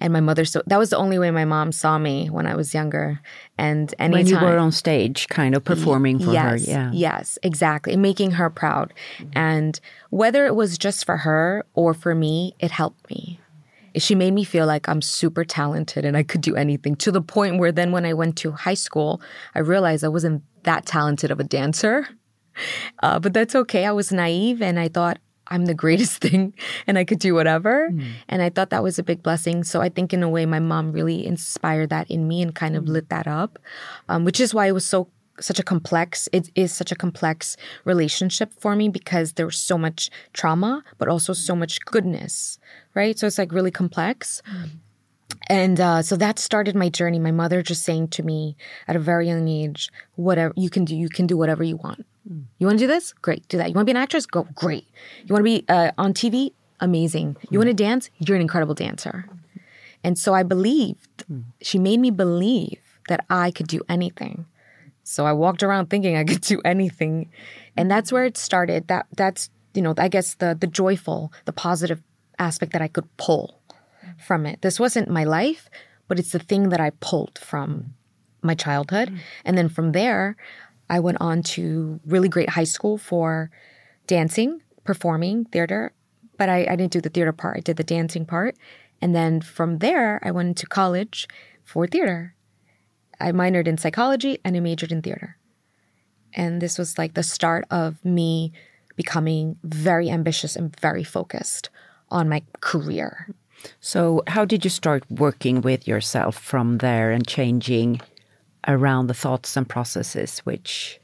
And 0.03 0.13
my 0.13 0.21
mother, 0.21 0.45
so 0.45 0.63
that 0.67 0.81
was 0.81 0.91
the 0.91 0.97
only 0.97 1.17
way 1.17 1.31
my 1.31 1.45
mom 1.45 1.71
saw 1.71 1.97
me 1.97 2.29
when 2.29 2.45
I 2.45 2.57
was 2.57 2.75
younger. 2.75 3.21
And 3.57 3.95
anytime 4.01 4.13
When 4.13 4.27
you 4.27 4.35
were 4.41 4.59
on 4.59 4.73
stage, 4.73 5.29
kind 5.29 5.55
of 5.55 5.63
performing 5.63 6.19
for 6.19 6.35
her, 6.35 6.57
yes, 6.57 6.67
yeah. 6.67 6.91
Yes, 6.93 7.39
exactly. 7.45 7.95
Making 7.95 8.33
her 8.33 8.51
proud. 8.51 8.93
And 9.33 9.79
whether 10.11 10.45
it 10.45 10.57
was 10.57 10.77
just 10.77 11.07
for 11.07 11.19
her 11.19 11.65
or 11.75 11.95
for 11.95 12.17
me, 12.17 12.57
it 12.59 12.73
helped 12.73 13.09
me. 13.11 13.39
She 13.95 14.17
made 14.17 14.33
me 14.33 14.43
feel 14.43 14.67
like 14.67 14.89
I'm 14.89 15.03
super 15.03 15.45
talented 15.45 16.05
and 16.05 16.17
I 16.17 16.25
could 16.25 16.41
do 16.41 16.57
anything 16.57 16.97
to 16.97 17.13
the 17.13 17.23
point 17.23 17.61
where 17.61 17.71
then 17.71 17.93
when 17.93 18.05
I 18.05 18.13
went 18.13 18.35
to 18.39 18.51
high 18.51 18.75
school, 18.75 19.23
I 19.55 19.61
realized 19.61 20.03
I 20.03 20.09
wasn't 20.09 20.43
that 20.65 20.85
talented 20.85 21.31
of 21.31 21.39
a 21.39 21.45
dancer. 21.45 22.09
Uh, 23.03 23.19
but 23.19 23.33
that's 23.33 23.55
okay. 23.55 23.87
I 23.87 23.93
was 23.93 24.13
naive 24.13 24.61
and 24.61 24.79
I 24.79 24.87
thought 24.89 25.17
I'm 25.53 25.67
the 25.67 25.75
greatest 25.75 26.21
thing 26.25 26.55
and 26.87 26.99
I 26.99 27.05
could 27.05 27.19
do 27.19 27.35
whatever. 27.35 27.91
And 28.29 28.43
I 28.43 28.49
thought 28.49 28.71
that 28.71 28.83
was 28.83 28.99
a 28.99 29.03
big 29.03 29.23
blessing. 29.23 29.63
So 29.63 29.81
I 29.81 29.89
think, 29.89 30.13
in 30.13 30.23
a 30.23 30.29
way, 30.29 30.47
my 30.47 30.59
mom 30.59 30.93
really 30.93 31.25
inspired 31.25 31.91
that 31.91 32.11
in 32.11 32.27
me 32.27 32.43
and 32.43 32.55
kind 32.55 32.75
of 32.75 32.89
lit 32.89 33.11
that 33.11 33.27
up, 33.27 33.59
um, 34.09 34.25
which 34.25 34.41
is 34.41 34.55
why 34.55 34.67
it 34.67 34.73
was 34.73 34.87
so 34.87 35.09
such 35.41 35.59
a 35.59 35.63
complex 35.63 36.29
it 36.31 36.51
is 36.55 36.73
such 36.73 36.93
a 36.93 36.95
complex 36.95 37.57
relationship 37.85 38.53
for 38.61 38.77
me 38.77 38.89
because 38.89 39.33
there 39.33 39.47
was 39.47 39.57
so 39.57 39.79
much 39.79 40.11
trauma 40.35 40.85
but 40.99 41.09
also 41.09 41.33
so 41.33 41.57
much 41.57 41.81
goodness 41.87 42.59
right 42.95 43.19
so 43.19 43.27
it's 43.27 43.39
like 43.39 43.51
really 43.51 43.71
complex 43.71 44.43
and 45.49 45.81
uh, 45.81 46.03
so 46.03 46.17
that 46.17 46.39
started 46.39 46.77
my 46.77 46.89
journey. 46.89 47.19
My 47.19 47.31
mother 47.31 47.63
just 47.63 47.83
saying 47.83 48.09
to 48.09 48.23
me 48.23 48.57
at 48.87 48.97
a 48.97 49.01
very 49.01 49.27
young 49.27 49.49
age, 49.49 49.91
"Whatever 50.15 50.55
you 50.57 50.71
can 50.71 50.85
do, 50.85 50.95
you 50.95 51.09
can 51.09 51.27
do 51.27 51.37
whatever 51.37 51.65
you 51.65 51.77
want. 51.77 52.07
You 52.25 52.67
want 52.67 52.79
to 52.79 52.85
do 52.85 52.87
this? 52.87 53.13
Great, 53.15 53.47
do 53.49 53.59
that. 53.59 53.69
You 53.69 53.75
want 53.75 53.87
to 53.87 53.93
be 53.93 53.97
an 53.97 54.03
actress? 54.03 54.27
Go, 54.27 54.47
great. 54.55 54.87
You 55.25 55.33
want 55.33 55.41
to 55.41 55.45
be 55.45 55.65
uh, 55.69 55.91
on 55.99 56.15
TV? 56.15 56.53
Amazing. 56.81 57.37
You 57.51 57.59
want 57.59 57.69
to 57.69 57.75
dance? 57.75 58.11
You're 58.19 58.37
an 58.37 58.43
incredible 58.43 58.75
dancer." 58.75 59.29
And 60.05 60.19
so 60.19 60.35
I 60.35 60.43
believed. 60.43 61.25
She 61.61 61.79
made 61.79 62.01
me 62.01 62.11
believe 62.11 62.79
that 63.09 63.25
I 63.31 63.51
could 63.51 63.69
do 63.69 63.81
anything. 63.89 64.47
So 65.05 65.27
I 65.27 65.33
walked 65.33 65.63
around 65.63 65.91
thinking 65.91 66.17
I 66.17 66.25
could 66.25 66.41
do 66.43 66.61
anything, 66.65 67.31
and 67.77 67.91
that's 67.91 68.13
where 68.13 68.25
it 68.25 68.37
started. 68.37 68.89
That 68.89 69.07
that's 69.17 69.51
you 69.75 69.83
know 69.83 69.95
I 69.99 70.09
guess 70.09 70.35
the 70.35 70.57
the 70.59 70.67
joyful, 70.67 71.33
the 71.45 71.53
positive 71.53 72.03
aspect 72.39 72.73
that 72.73 72.83
I 72.83 72.89
could 72.89 73.09
pull 73.17 73.61
from 74.19 74.47
it. 74.47 74.63
This 74.63 74.81
wasn't 74.81 75.09
my 75.09 75.25
life, 75.25 75.69
but 76.09 76.19
it's 76.19 76.33
the 76.33 76.39
thing 76.39 76.69
that 76.71 76.81
I 76.81 76.91
pulled 77.01 77.39
from 77.39 77.95
my 78.43 78.55
childhood. 78.55 79.13
And 79.45 79.57
then 79.57 79.69
from 79.69 79.93
there, 79.93 80.37
I 80.93 81.01
went 81.01 81.23
on 81.23 81.43
to 81.55 82.01
really 82.05 82.29
great 82.29 82.51
high 82.51 82.65
school 82.65 82.99
for 82.99 83.51
dancing, 84.07 84.61
performing, 84.85 85.47
theater. 85.47 85.95
But 86.37 86.51
I, 86.51 86.67
I 86.69 86.77
didn't 86.77 86.93
do 86.93 87.01
the 87.01 87.09
theater 87.09 87.33
part, 87.33 87.57
I 87.57 87.61
did 87.61 87.79
the 87.79 87.83
dancing 87.83 88.27
part. 88.27 88.57
And 89.01 89.15
then 89.15 89.41
from 89.41 89.79
there, 89.79 90.21
I 90.23 90.31
went 90.31 90.49
into 90.49 90.67
college 90.67 91.27
for 91.65 91.87
theater. 91.87 92.35
I 93.19 93.33
minored 93.33 93.67
in 93.67 93.79
psychology 93.79 94.39
and 94.45 94.55
I 94.55 94.61
majored 94.61 94.93
in 94.93 95.01
theater. 95.01 95.39
And 96.35 96.61
this 96.61 96.77
was 96.77 96.99
like 96.99 97.15
the 97.15 97.23
start 97.23 97.65
of 97.71 98.05
me 98.05 98.53
becoming 98.95 99.57
very 99.65 100.11
ambitious 100.11 100.57
and 100.57 100.79
very 100.79 101.05
focused 101.05 101.71
on 102.11 102.29
my 102.29 102.43
career. 102.61 103.35
So, 103.81 104.23
how 104.27 104.45
did 104.45 104.65
you 104.65 104.71
start 104.71 105.05
working 105.09 105.63
with 105.63 105.89
yourself 105.89 106.37
from 106.37 106.79
there 106.79 107.13
and 107.13 107.27
changing 107.27 108.01
around 108.69 109.07
the 109.09 109.15
thoughts 109.15 109.57
and 109.57 109.69
processes 109.69 110.39
which 110.41 111.01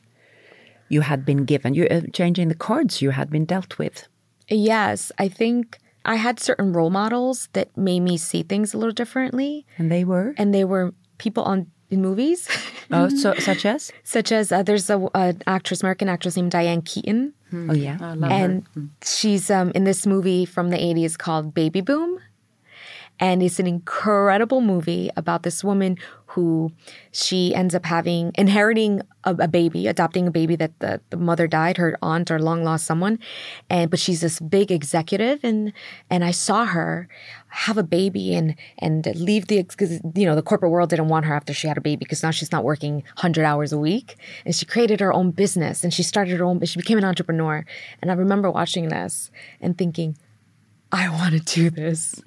you 0.88 1.03
had 1.03 1.25
been 1.25 1.44
given? 1.44 1.75
You 1.75 1.87
uh, 1.90 2.03
changing 2.12 2.49
the 2.49 2.55
cards 2.55 3.03
you 3.03 3.11
had 3.11 3.31
been 3.31 3.44
dealt 3.44 3.79
with. 3.79 4.07
Yes, 4.49 5.12
I 5.18 5.29
think 5.29 5.79
I 6.05 6.14
had 6.16 6.40
certain 6.40 6.73
role 6.73 6.90
models 6.90 7.49
that 7.53 7.77
made 7.77 8.01
me 8.01 8.16
see 8.16 8.42
things 8.42 8.73
a 8.73 8.79
little 8.79 8.94
differently, 8.94 9.66
And 9.77 9.90
they 9.90 10.05
were? 10.05 10.35
and 10.38 10.55
they 10.55 10.64
were 10.64 10.94
people 11.18 11.42
on 11.44 11.66
in 11.90 12.03
movies, 12.03 12.49
oh, 12.90 13.09
so, 13.09 13.33
such 13.38 13.64
as? 13.64 13.90
such 14.05 14.31
as 14.31 14.53
uh, 14.53 14.62
there's 14.62 14.90
a 14.90 15.09
an 15.14 15.40
actress, 15.47 15.83
American 15.83 16.09
actress 16.09 16.37
named 16.37 16.51
Diane 16.51 16.83
Keaton, 16.83 17.33
Oh, 17.51 17.73
yeah. 17.73 17.97
and 18.29 18.66
she's 19.03 19.51
um, 19.51 19.73
in 19.75 19.85
this 19.85 20.07
movie 20.07 20.44
from 20.44 20.68
the 20.68 20.77
80s 20.77 21.16
called 21.16 21.55
Baby 21.55 21.81
Boom. 21.81 22.18
And 23.21 23.42
it's 23.42 23.59
an 23.59 23.66
incredible 23.66 24.61
movie 24.61 25.11
about 25.16 25.42
this 25.44 25.64
woman 25.64 25.97
who 26.33 26.71
she 27.11 27.55
ends 27.55 27.75
up 27.75 27.87
having, 27.87 28.33
inheriting 28.35 29.01
a, 29.25 29.35
a 29.41 29.49
baby, 29.49 29.87
adopting 29.87 30.27
a 30.27 30.31
baby 30.31 30.57
that 30.57 30.79
the, 30.79 31.01
the 31.09 31.17
mother 31.17 31.47
died, 31.47 31.79
her 31.79 31.97
aunt 32.03 32.31
or 32.31 32.38
long 32.38 32.62
lost 32.62 32.85
someone. 32.85 33.19
And, 33.71 33.91
but 33.91 33.99
she's 33.99 34.21
this 34.21 34.38
big 34.38 34.71
executive. 34.71 35.41
And, 35.43 35.73
and 36.11 36.23
I 36.23 36.33
saw 36.33 36.67
her 36.67 37.09
have 37.49 37.79
a 37.79 37.83
baby 37.83 38.35
and, 38.35 38.57
and 38.79 39.07
leave 39.17 39.47
the, 39.47 39.64
cause, 39.64 40.01
you 40.14 40.27
know, 40.27 40.35
the 40.35 40.43
corporate 40.43 40.71
world 40.71 40.91
didn't 40.91 41.09
want 41.09 41.25
her 41.25 41.35
after 41.35 41.55
she 41.55 41.67
had 41.67 41.79
a 41.79 41.81
baby 41.81 42.01
because 42.01 42.23
now 42.23 42.31
she's 42.31 42.53
not 42.53 42.62
working 42.62 42.97
100 42.97 43.45
hours 43.47 43.73
a 43.73 43.79
week. 43.79 44.17
And 44.45 44.55
she 44.55 44.67
created 44.67 45.01
her 45.01 45.14
own 45.14 45.31
business 45.31 45.83
and 45.83 45.95
she 45.95 46.03
started 46.03 46.38
her 46.38 46.45
own, 46.45 46.62
she 46.67 46.79
became 46.79 46.99
an 46.99 47.05
entrepreneur. 47.05 47.64
And 48.03 48.11
I 48.11 48.14
remember 48.14 48.51
watching 48.51 48.88
this 48.88 49.31
and 49.62 49.79
thinking, 49.79 50.19
I 50.91 51.09
want 51.09 51.35
to 51.35 51.41
do 51.41 51.71
this. 51.71 52.23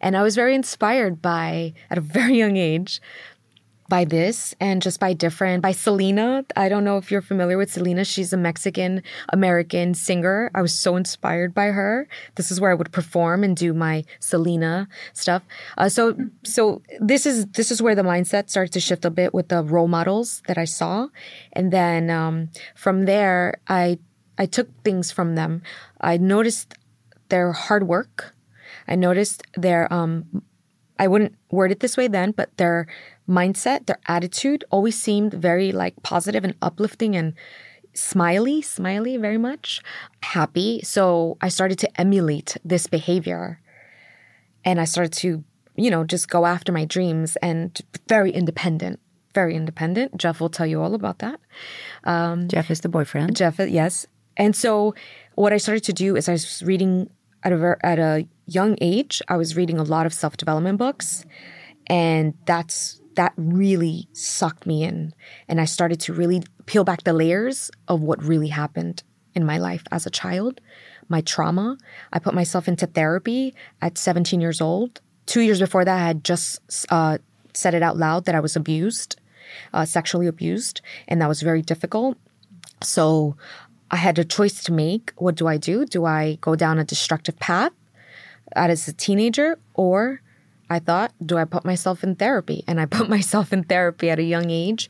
And 0.00 0.16
I 0.16 0.22
was 0.22 0.34
very 0.34 0.54
inspired 0.54 1.20
by, 1.20 1.74
at 1.90 1.98
a 1.98 2.00
very 2.00 2.36
young 2.38 2.56
age, 2.56 3.00
by 3.88 4.04
this 4.04 4.54
and 4.60 4.82
just 4.82 5.00
by 5.00 5.12
different, 5.12 5.62
by 5.62 5.72
Selena. 5.72 6.44
I 6.56 6.68
don't 6.68 6.84
know 6.84 6.96
if 6.98 7.10
you're 7.10 7.22
familiar 7.22 7.58
with 7.58 7.70
Selena. 7.70 8.04
She's 8.04 8.32
a 8.32 8.36
Mexican 8.36 9.02
American 9.30 9.94
singer. 9.94 10.50
I 10.54 10.62
was 10.62 10.72
so 10.72 10.96
inspired 10.96 11.54
by 11.54 11.66
her. 11.66 12.08
This 12.34 12.50
is 12.50 12.60
where 12.60 12.70
I 12.70 12.74
would 12.74 12.92
perform 12.92 13.44
and 13.44 13.56
do 13.56 13.72
my 13.72 14.04
Selena 14.20 14.88
stuff. 15.12 15.42
Uh, 15.78 15.88
so, 15.88 16.16
so 16.44 16.82
this 17.00 17.26
is 17.26 17.46
this 17.46 17.70
is 17.70 17.80
where 17.80 17.94
the 17.94 18.02
mindset 18.02 18.50
started 18.50 18.72
to 18.72 18.80
shift 18.80 19.04
a 19.04 19.10
bit 19.10 19.32
with 19.32 19.48
the 19.48 19.62
role 19.62 19.88
models 19.88 20.42
that 20.46 20.58
I 20.58 20.64
saw, 20.64 21.08
and 21.52 21.72
then 21.72 22.10
um, 22.10 22.50
from 22.74 23.04
there, 23.04 23.60
I 23.68 23.98
I 24.38 24.46
took 24.46 24.68
things 24.82 25.10
from 25.10 25.34
them. 25.34 25.62
I 26.00 26.16
noticed 26.16 26.74
their 27.28 27.52
hard 27.52 27.88
work. 27.88 28.34
I 28.88 28.94
noticed 28.94 29.42
their 29.56 29.92
um 29.92 30.42
I 30.98 31.08
wouldn't 31.08 31.34
word 31.50 31.72
it 31.72 31.80
this 31.80 31.96
way 31.96 32.08
then, 32.08 32.30
but 32.32 32.56
their 32.56 32.86
mindset, 33.28 33.86
their 33.86 33.98
attitude 34.06 34.64
always 34.70 35.00
seemed 35.00 35.34
very 35.34 35.72
like 35.72 36.02
positive 36.02 36.44
and 36.44 36.54
uplifting 36.62 37.16
and 37.16 37.34
smiley, 37.94 38.62
smiley 38.62 39.16
very 39.16 39.38
much, 39.38 39.80
happy. 40.22 40.80
So 40.82 41.36
I 41.40 41.48
started 41.48 41.78
to 41.80 42.00
emulate 42.00 42.56
this 42.64 42.86
behavior 42.86 43.60
and 44.64 44.80
I 44.80 44.84
started 44.84 45.12
to, 45.14 45.44
you 45.76 45.90
know, 45.90 46.04
just 46.04 46.28
go 46.28 46.46
after 46.46 46.72
my 46.72 46.84
dreams 46.84 47.36
and 47.36 47.80
very 48.08 48.32
independent, 48.32 49.00
very 49.34 49.54
independent. 49.54 50.16
Jeff 50.18 50.40
will 50.40 50.50
tell 50.50 50.66
you 50.66 50.82
all 50.82 50.94
about 50.94 51.18
that. 51.20 51.40
Um, 52.04 52.48
Jeff 52.48 52.70
is 52.70 52.80
the 52.80 52.88
boyfriend. 52.88 53.36
Jeff, 53.36 53.58
yes. 53.58 54.06
And 54.36 54.54
so 54.54 54.94
what 55.34 55.52
I 55.52 55.56
started 55.56 55.84
to 55.84 55.92
do 55.92 56.16
is 56.16 56.28
I 56.28 56.32
was 56.32 56.62
reading 56.62 57.08
at 57.42 57.52
a 57.52 57.76
at 57.82 57.98
a 57.98 58.26
young 58.46 58.76
age. 58.80 59.22
I 59.28 59.36
was 59.36 59.56
reading 59.56 59.78
a 59.78 59.82
lot 59.82 60.06
of 60.06 60.12
self 60.12 60.36
development 60.36 60.78
books, 60.78 61.24
and 61.86 62.34
that's 62.44 63.00
that 63.16 63.32
really 63.36 64.08
sucked 64.12 64.66
me 64.66 64.84
in. 64.84 65.12
And 65.48 65.60
I 65.60 65.64
started 65.64 66.00
to 66.00 66.12
really 66.12 66.42
peel 66.66 66.84
back 66.84 67.04
the 67.04 67.12
layers 67.12 67.70
of 67.88 68.00
what 68.00 68.22
really 68.22 68.48
happened 68.48 69.02
in 69.34 69.44
my 69.44 69.58
life 69.58 69.82
as 69.90 70.06
a 70.06 70.10
child, 70.10 70.60
my 71.08 71.20
trauma. 71.20 71.76
I 72.12 72.18
put 72.18 72.34
myself 72.34 72.68
into 72.68 72.86
therapy 72.86 73.54
at 73.82 73.98
17 73.98 74.40
years 74.40 74.60
old. 74.60 75.00
Two 75.26 75.40
years 75.40 75.60
before 75.60 75.84
that, 75.84 75.96
I 75.96 76.06
had 76.06 76.24
just 76.24 76.60
uh, 76.90 77.18
said 77.52 77.74
it 77.74 77.82
out 77.82 77.96
loud 77.96 78.24
that 78.24 78.34
I 78.34 78.40
was 78.40 78.56
abused, 78.56 79.20
uh, 79.74 79.84
sexually 79.84 80.26
abused, 80.26 80.80
and 81.08 81.20
that 81.20 81.28
was 81.28 81.42
very 81.42 81.62
difficult. 81.62 82.16
So 82.82 83.36
I 83.90 83.96
had 83.96 84.18
a 84.18 84.24
choice 84.24 84.62
to 84.64 84.72
make. 84.72 85.12
What 85.16 85.34
do 85.34 85.46
I 85.46 85.56
do? 85.56 85.84
Do 85.86 86.04
I 86.04 86.38
go 86.40 86.54
down 86.54 86.78
a 86.78 86.84
destructive 86.84 87.38
path 87.38 87.72
as 88.54 88.88
a 88.88 88.92
teenager? 88.92 89.58
Or 89.74 90.20
I 90.68 90.78
thought, 90.78 91.12
do 91.24 91.36
I 91.38 91.44
put 91.44 91.64
myself 91.64 92.02
in 92.02 92.16
therapy? 92.16 92.64
And 92.66 92.80
I 92.80 92.86
put 92.98 93.08
myself 93.08 93.52
in 93.52 93.64
therapy 93.64 94.10
at 94.10 94.18
a 94.18 94.24
young 94.24 94.50
age. 94.50 94.88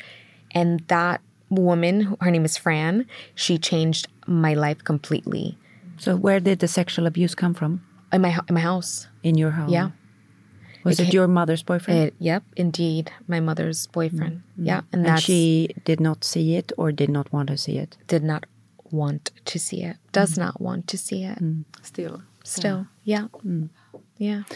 And 0.52 0.80
that 0.88 1.20
woman, 1.50 2.16
her 2.20 2.30
name 2.30 2.44
is 2.44 2.56
Fran, 2.56 3.06
she 3.34 3.58
changed 3.58 4.08
my 4.26 4.54
life 4.54 4.82
completely 4.82 5.56
So, 5.98 6.16
where 6.16 6.40
did 6.40 6.58
the 6.58 6.68
sexual 6.68 7.06
abuse 7.06 7.34
come 7.34 7.54
from? 7.54 7.82
in 8.12 8.22
my, 8.22 8.38
in 8.48 8.54
my 8.54 8.60
house. 8.60 9.08
In 9.22 9.36
your 9.36 9.50
home? 9.50 9.68
Yeah. 9.68 9.90
Was 10.84 11.00
it, 11.00 11.06
ca- 11.06 11.12
your 11.12 11.26
mother's 11.26 11.62
boyfriend? 11.62 12.00
It, 12.00 12.14
yep, 12.18 12.44
indeed. 12.56 13.10
My 13.26 13.40
mother's 13.40 13.88
boyfriend. 13.88 14.42
Mm-hmm. 14.52 14.66
Yeah. 14.66 14.80
And, 14.92 15.06
and 15.06 15.20
she 15.20 15.70
did 15.84 16.00
not 16.00 16.22
see 16.22 16.54
it 16.54 16.72
or 16.78 16.92
did 16.92 17.10
not 17.10 17.32
want 17.32 17.48
to 17.48 17.56
see 17.56 17.78
it? 17.78 17.96
did 18.06 18.22
not 18.22 18.46
want 18.92 19.32
to 19.44 19.58
see 19.58 19.82
it, 19.82 19.96
does 20.12 20.34
mm. 20.34 20.38
not 20.38 20.60
want 20.60 20.86
to 20.86 20.96
see 20.96 21.24
it. 21.24 21.42
Mm. 21.42 21.64
Still. 21.82 22.22
Still. 22.44 22.86
Yeah. 23.02 23.26
Yeah. 24.18 24.42
Mm. 24.44 24.54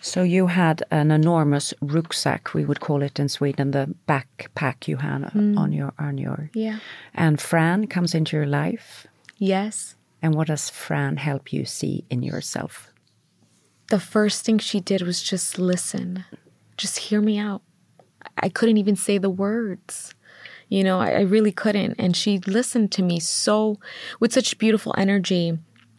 So 0.00 0.22
you 0.22 0.46
had 0.46 0.82
an 0.90 1.10
enormous 1.10 1.74
rucksack, 1.80 2.54
we 2.54 2.64
would 2.64 2.80
call 2.80 3.02
it 3.02 3.18
in 3.18 3.28
Sweden, 3.28 3.72
the 3.72 3.94
backpack 4.06 4.86
you 4.86 4.98
had 4.98 5.22
mm. 5.32 5.58
on 5.58 5.72
your 5.72 5.92
on 5.98 6.18
your 6.18 6.50
Yeah. 6.54 6.78
and 7.14 7.40
Fran 7.40 7.86
comes 7.88 8.14
into 8.14 8.36
your 8.36 8.46
life. 8.46 9.06
Yes. 9.38 9.96
And 10.22 10.34
what 10.34 10.48
does 10.48 10.70
Fran 10.70 11.16
help 11.16 11.52
you 11.52 11.64
see 11.64 12.04
in 12.10 12.22
yourself? 12.22 12.92
the 13.88 13.98
first 13.98 14.44
thing 14.44 14.58
she 14.58 14.80
did 14.80 15.02
was 15.02 15.22
just 15.22 15.58
listen, 15.58 16.24
just 16.76 16.98
hear 16.98 17.20
me 17.20 17.38
out. 17.38 17.62
I 18.36 18.48
couldn't 18.48 18.76
even 18.76 18.96
say 18.96 19.18
the 19.18 19.30
words. 19.30 20.14
You 20.68 20.84
know, 20.84 21.00
I, 21.00 21.10
I 21.12 21.20
really 21.20 21.52
couldn't. 21.52 21.94
And 21.98 22.14
she 22.14 22.38
listened 22.46 22.92
to 22.92 23.02
me 23.02 23.18
so, 23.20 23.78
with 24.20 24.32
such 24.32 24.58
beautiful 24.58 24.94
energy, 24.98 25.58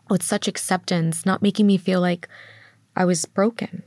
with 0.10 0.22
such 0.22 0.48
acceptance, 0.48 1.26
not 1.26 1.42
making 1.42 1.66
me 1.66 1.78
feel 1.78 2.02
like 2.02 2.28
I 2.96 3.06
was 3.06 3.26
broken. 3.26 3.84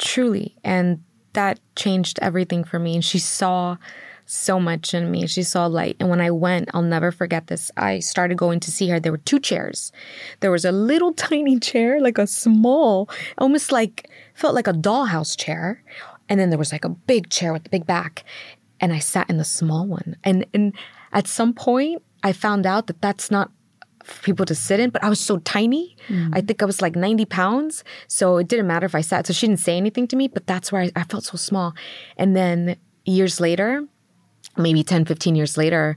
Truly. 0.00 0.56
And 0.64 1.04
that 1.34 1.60
changed 1.76 2.18
everything 2.20 2.64
for 2.64 2.78
me. 2.78 2.94
And 2.94 3.04
she 3.04 3.18
saw 3.18 3.76
so 4.24 4.58
much 4.58 4.94
in 4.94 5.10
me. 5.10 5.26
She 5.26 5.42
saw 5.42 5.66
light. 5.66 5.96
And 6.00 6.08
when 6.08 6.20
I 6.20 6.30
went, 6.30 6.70
I'll 6.72 6.82
never 6.82 7.12
forget 7.12 7.48
this. 7.48 7.70
I 7.76 7.98
started 7.98 8.38
going 8.38 8.60
to 8.60 8.70
see 8.70 8.88
her. 8.88 8.98
There 8.98 9.12
were 9.12 9.18
two 9.18 9.40
chairs. 9.40 9.92
There 10.40 10.50
was 10.50 10.64
a 10.64 10.72
little 10.72 11.12
tiny 11.28 11.58
chair, 11.58 12.00
like 12.00 12.18
a 12.18 12.26
small, 12.26 13.10
almost 13.38 13.72
like, 13.72 14.08
felt 14.34 14.54
like 14.54 14.66
a 14.66 14.72
dollhouse 14.72 15.36
chair. 15.36 15.82
And 16.28 16.40
then 16.40 16.50
there 16.50 16.58
was 16.58 16.72
like 16.72 16.84
a 16.84 16.90
big 16.90 17.28
chair 17.28 17.52
with 17.52 17.66
a 17.66 17.70
big 17.70 17.86
back. 17.86 18.24
And 18.80 18.92
I 18.92 19.00
sat 19.00 19.28
in 19.28 19.36
the 19.36 19.44
small 19.44 19.86
one. 19.86 20.16
And, 20.24 20.46
and 20.54 20.72
at 21.12 21.26
some 21.26 21.52
point, 21.52 22.02
I 22.22 22.32
found 22.32 22.66
out 22.66 22.86
that 22.86 23.02
that's 23.02 23.30
not 23.30 23.50
for 24.04 24.22
people 24.22 24.46
to 24.46 24.54
sit 24.54 24.80
in, 24.80 24.90
but 24.90 25.02
I 25.04 25.08
was 25.08 25.20
so 25.20 25.38
tiny. 25.38 25.96
I 26.32 26.40
think 26.40 26.62
I 26.62 26.64
was 26.66 26.80
like 26.82 26.96
90 26.96 27.24
pounds. 27.26 27.84
So 28.08 28.38
it 28.38 28.48
didn't 28.48 28.66
matter 28.66 28.86
if 28.86 28.94
I 28.94 29.00
sat. 29.00 29.26
So 29.26 29.32
she 29.32 29.46
didn't 29.46 29.60
say 29.60 29.76
anything 29.76 30.06
to 30.08 30.16
me, 30.16 30.28
but 30.28 30.46
that's 30.46 30.72
where 30.72 30.82
I, 30.82 30.90
I 30.96 31.04
felt 31.04 31.24
so 31.24 31.36
small. 31.36 31.74
And 32.16 32.36
then 32.36 32.76
years 33.04 33.40
later, 33.40 33.86
maybe 34.56 34.82
10, 34.82 35.04
15 35.04 35.34
years 35.34 35.56
later, 35.56 35.96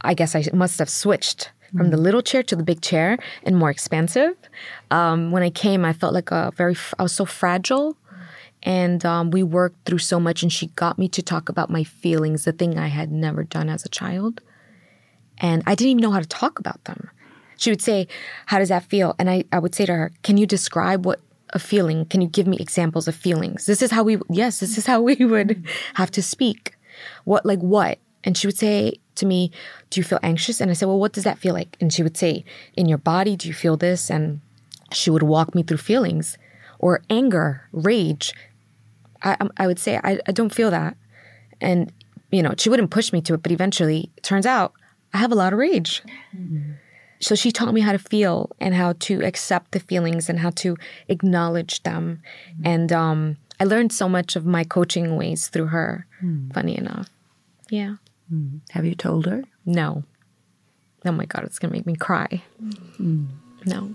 I 0.00 0.14
guess 0.14 0.34
I 0.34 0.44
must 0.52 0.78
have 0.78 0.88
switched 0.88 1.50
from 1.76 1.90
the 1.90 1.96
little 1.96 2.22
chair 2.22 2.42
to 2.42 2.56
the 2.56 2.64
big 2.64 2.80
chair 2.80 3.18
and 3.44 3.56
more 3.56 3.70
expansive. 3.70 4.34
Um, 4.90 5.30
when 5.30 5.42
I 5.42 5.50
came, 5.50 5.84
I 5.84 5.92
felt 5.92 6.14
like 6.14 6.30
a 6.30 6.52
very, 6.56 6.74
I 6.98 7.02
was 7.02 7.12
so 7.12 7.24
fragile. 7.24 7.96
And 8.62 9.04
um, 9.06 9.30
we 9.30 9.42
worked 9.42 9.86
through 9.86 9.98
so 9.98 10.20
much, 10.20 10.42
and 10.42 10.52
she 10.52 10.66
got 10.68 10.98
me 10.98 11.08
to 11.08 11.22
talk 11.22 11.48
about 11.48 11.70
my 11.70 11.82
feelings, 11.82 12.44
the 12.44 12.52
thing 12.52 12.76
I 12.78 12.88
had 12.88 13.10
never 13.10 13.42
done 13.42 13.70
as 13.70 13.86
a 13.86 13.88
child. 13.88 14.42
And 15.40 15.62
I 15.66 15.74
didn't 15.74 15.90
even 15.90 16.02
know 16.02 16.12
how 16.12 16.20
to 16.20 16.28
talk 16.28 16.58
about 16.58 16.84
them. 16.84 17.10
She 17.56 17.70
would 17.70 17.82
say, 17.82 18.06
How 18.46 18.58
does 18.58 18.68
that 18.68 18.84
feel? 18.84 19.14
And 19.18 19.28
I, 19.28 19.44
I 19.52 19.58
would 19.58 19.74
say 19.74 19.86
to 19.86 19.92
her, 19.92 20.12
Can 20.22 20.36
you 20.36 20.46
describe 20.46 21.04
what 21.04 21.20
a 21.50 21.58
feeling? 21.58 22.04
Can 22.06 22.20
you 22.20 22.28
give 22.28 22.46
me 22.46 22.56
examples 22.58 23.08
of 23.08 23.16
feelings? 23.16 23.66
This 23.66 23.82
is 23.82 23.90
how 23.90 24.02
we, 24.02 24.18
yes, 24.28 24.60
this 24.60 24.78
is 24.78 24.86
how 24.86 25.00
we 25.08 25.16
would 25.16 25.66
have 25.94 26.10
to 26.12 26.22
speak. 26.22 26.74
What, 27.24 27.44
like 27.44 27.60
what? 27.60 27.98
And 28.22 28.36
she 28.36 28.46
would 28.46 28.58
say 28.58 29.00
to 29.16 29.26
me, 29.26 29.50
Do 29.90 30.00
you 30.00 30.04
feel 30.04 30.20
anxious? 30.22 30.60
And 30.60 30.70
I 30.70 30.74
said, 30.74 30.86
Well, 30.86 31.00
what 31.00 31.12
does 31.12 31.24
that 31.24 31.38
feel 31.38 31.54
like? 31.54 31.76
And 31.80 31.92
she 31.92 32.02
would 32.02 32.16
say, 32.16 32.44
In 32.74 32.86
your 32.86 32.98
body, 32.98 33.36
do 33.36 33.48
you 33.48 33.54
feel 33.54 33.76
this? 33.76 34.10
And 34.10 34.40
she 34.92 35.10
would 35.10 35.22
walk 35.22 35.54
me 35.54 35.62
through 35.62 35.78
feelings 35.78 36.36
or 36.78 37.02
anger, 37.10 37.68
rage. 37.72 38.32
I, 39.22 39.36
I 39.58 39.66
would 39.66 39.78
say, 39.78 40.00
I, 40.02 40.18
I 40.26 40.32
don't 40.32 40.54
feel 40.54 40.70
that. 40.70 40.96
And, 41.60 41.92
you 42.30 42.42
know, 42.42 42.54
she 42.56 42.70
wouldn't 42.70 42.90
push 42.90 43.12
me 43.12 43.20
to 43.22 43.34
it, 43.34 43.42
but 43.42 43.52
eventually 43.52 44.10
it 44.16 44.22
turns 44.22 44.46
out 44.46 44.72
I 45.12 45.18
have 45.18 45.32
a 45.32 45.36
lot 45.36 45.52
of 45.52 45.58
rage. 45.58 46.02
Mm-hmm. 46.36 46.72
so 47.20 47.34
she 47.34 47.52
taught 47.52 47.74
me 47.74 47.80
how 47.80 47.92
to 47.92 47.98
feel 47.98 48.50
and 48.60 48.74
how 48.74 48.94
to 49.00 49.22
accept 49.24 49.72
the 49.72 49.80
feelings 49.80 50.28
and 50.30 50.38
how 50.38 50.50
to 50.50 50.76
acknowledge 51.08 51.82
them. 51.82 52.22
Mm-hmm. 52.52 52.66
And 52.66 52.92
um, 52.92 53.36
I 53.58 53.64
learned 53.64 53.92
so 53.92 54.08
much 54.08 54.36
of 54.36 54.46
my 54.46 54.64
coaching 54.64 55.16
ways 55.16 55.48
through 55.48 55.66
her, 55.66 56.06
mm-hmm. 56.22 56.50
funny 56.50 56.78
enough. 56.78 57.08
Yeah. 57.68 57.96
Have 58.70 58.84
you 58.84 58.94
told 58.94 59.26
her? 59.26 59.44
No. 59.66 60.04
Oh 61.04 61.12
my 61.12 61.26
God, 61.26 61.44
it's 61.44 61.58
going 61.58 61.70
to 61.70 61.76
make 61.76 61.86
me 61.86 61.96
cry. 61.96 62.42
No. 63.64 63.94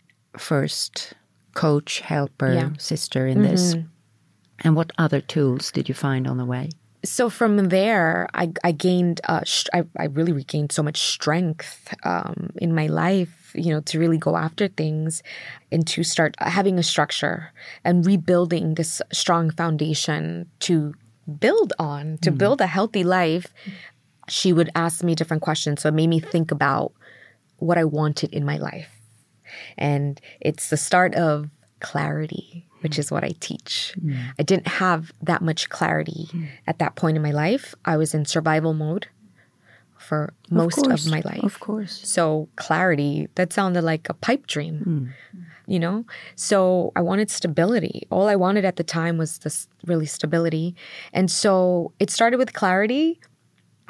first 0.37 1.13
coach, 1.53 1.99
helper, 1.99 2.53
Yeah. 2.53 2.69
sister 2.77 3.27
in 3.27 3.41
this. 3.41 3.75
And 4.63 4.75
what 4.75 4.91
other 4.97 5.21
tools 5.21 5.71
did 5.71 5.89
you 5.89 5.95
find 5.95 6.27
on 6.27 6.37
the 6.37 6.45
way? 6.45 6.69
so 7.03 7.31
from 7.31 7.69
there 7.69 8.27
i, 8.35 8.51
I 8.63 8.71
gained 8.71 9.21
uh, 9.27 9.41
sh- 9.43 9.65
I, 9.73 9.85
I 9.97 10.05
really 10.05 10.31
regained 10.33 10.71
so 10.71 10.83
much 10.83 11.01
strength 11.01 11.95
um, 12.03 12.51
in 12.57 12.75
my 12.75 12.85
life 12.85 13.51
you 13.55 13.73
know 13.73 13.81
to 13.81 13.97
really 13.99 14.19
go 14.19 14.37
after 14.37 14.67
things 14.67 15.23
and 15.71 15.87
to 15.87 16.03
start 16.03 16.35
having 16.37 16.77
a 16.77 16.83
structure 16.83 17.51
and 17.83 18.05
rebuilding 18.05 18.75
this 18.75 19.01
strong 19.11 19.49
foundation 19.49 20.45
to 20.59 20.93
build 21.39 21.73
on 21.79 22.19
to 22.21 22.29
build 22.29 22.61
a 22.61 22.67
healthy 22.67 23.03
life 23.03 23.47
she 24.27 24.53
would 24.53 24.69
ask 24.75 25.03
me 25.03 25.15
different 25.15 25.41
questions 25.41 25.81
so 25.81 25.89
it 25.89 25.95
made 25.95 26.05
me 26.07 26.19
think 26.19 26.51
about 26.51 26.93
what 27.57 27.79
i 27.79 27.83
wanted 27.83 28.31
in 28.31 28.45
my 28.45 28.57
life 28.57 29.00
and 29.77 30.19
it's 30.39 30.69
the 30.69 30.77
start 30.77 31.15
of 31.15 31.49
clarity, 31.79 32.65
which 32.81 32.97
is 32.97 33.11
what 33.11 33.23
I 33.23 33.33
teach. 33.39 33.93
Mm. 33.99 34.33
I 34.39 34.43
didn't 34.43 34.67
have 34.67 35.11
that 35.21 35.41
much 35.41 35.69
clarity 35.69 36.29
mm. 36.31 36.47
at 36.67 36.79
that 36.79 36.95
point 36.95 37.17
in 37.17 37.23
my 37.23 37.31
life. 37.31 37.75
I 37.85 37.97
was 37.97 38.13
in 38.13 38.25
survival 38.25 38.73
mode 38.73 39.07
for 39.97 40.33
most 40.49 40.77
of, 40.79 40.85
course, 40.85 41.05
my 41.05 41.21
life. 41.23 41.43
Of 41.43 41.59
course. 41.59 42.01
So, 42.03 42.49
clarity, 42.55 43.27
that 43.35 43.53
sounded 43.53 43.83
like 43.83 44.09
a 44.09 44.13
pipe 44.15 44.47
dream, 44.47 45.13
mm. 45.33 45.43
you 45.67 45.79
know? 45.79 46.05
So, 46.35 46.91
I 46.95 47.01
wanted 47.01 47.29
stability. 47.29 48.07
All 48.09 48.27
I 48.27 48.35
wanted 48.35 48.65
at 48.65 48.77
the 48.77 48.83
time 48.83 49.17
was 49.17 49.37
this 49.39 49.67
really 49.85 50.07
stability. 50.07 50.75
And 51.13 51.29
so, 51.29 51.93
it 51.99 52.09
started 52.09 52.37
with 52.37 52.53
clarity. 52.53 53.19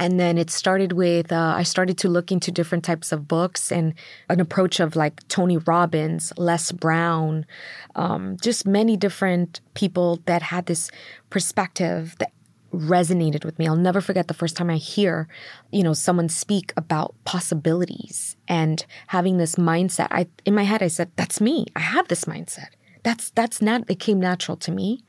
And 0.01 0.19
then 0.19 0.39
it 0.39 0.49
started 0.49 0.93
with, 0.93 1.31
uh, 1.31 1.53
I 1.55 1.61
started 1.61 1.95
to 1.99 2.09
look 2.09 2.31
into 2.31 2.51
different 2.51 2.83
types 2.83 3.11
of 3.11 3.27
books 3.27 3.71
and 3.71 3.93
an 4.29 4.39
approach 4.39 4.79
of 4.79 4.95
like 4.95 5.21
Tony 5.27 5.57
Robbins, 5.57 6.33
Les 6.37 6.71
Brown, 6.71 7.45
um, 7.93 8.35
just 8.41 8.65
many 8.65 8.97
different 8.97 9.61
people 9.75 10.19
that 10.25 10.41
had 10.41 10.65
this 10.65 10.89
perspective 11.29 12.15
that 12.17 12.31
resonated 12.73 13.45
with 13.45 13.59
me. 13.59 13.67
I'll 13.67 13.75
never 13.75 14.01
forget 14.01 14.27
the 14.27 14.33
first 14.33 14.57
time 14.57 14.71
I 14.71 14.77
hear, 14.77 15.27
you 15.71 15.83
know, 15.83 15.93
someone 15.93 16.29
speak 16.29 16.73
about 16.75 17.13
possibilities 17.23 18.37
and 18.47 18.83
having 19.05 19.37
this 19.37 19.55
mindset. 19.55 20.07
I 20.09 20.25
in 20.45 20.55
my 20.55 20.63
head 20.63 20.81
I 20.81 20.87
said, 20.87 21.11
that's 21.15 21.39
me. 21.39 21.67
I 21.75 21.81
have 21.81 22.07
this 22.07 22.25
mindset. 22.25 22.69
That's 23.03 23.29
that's 23.29 23.61
not 23.61 23.87
it 23.87 23.99
came 23.99 24.19
natural 24.19 24.57
to 24.57 24.71
me. 24.71 25.03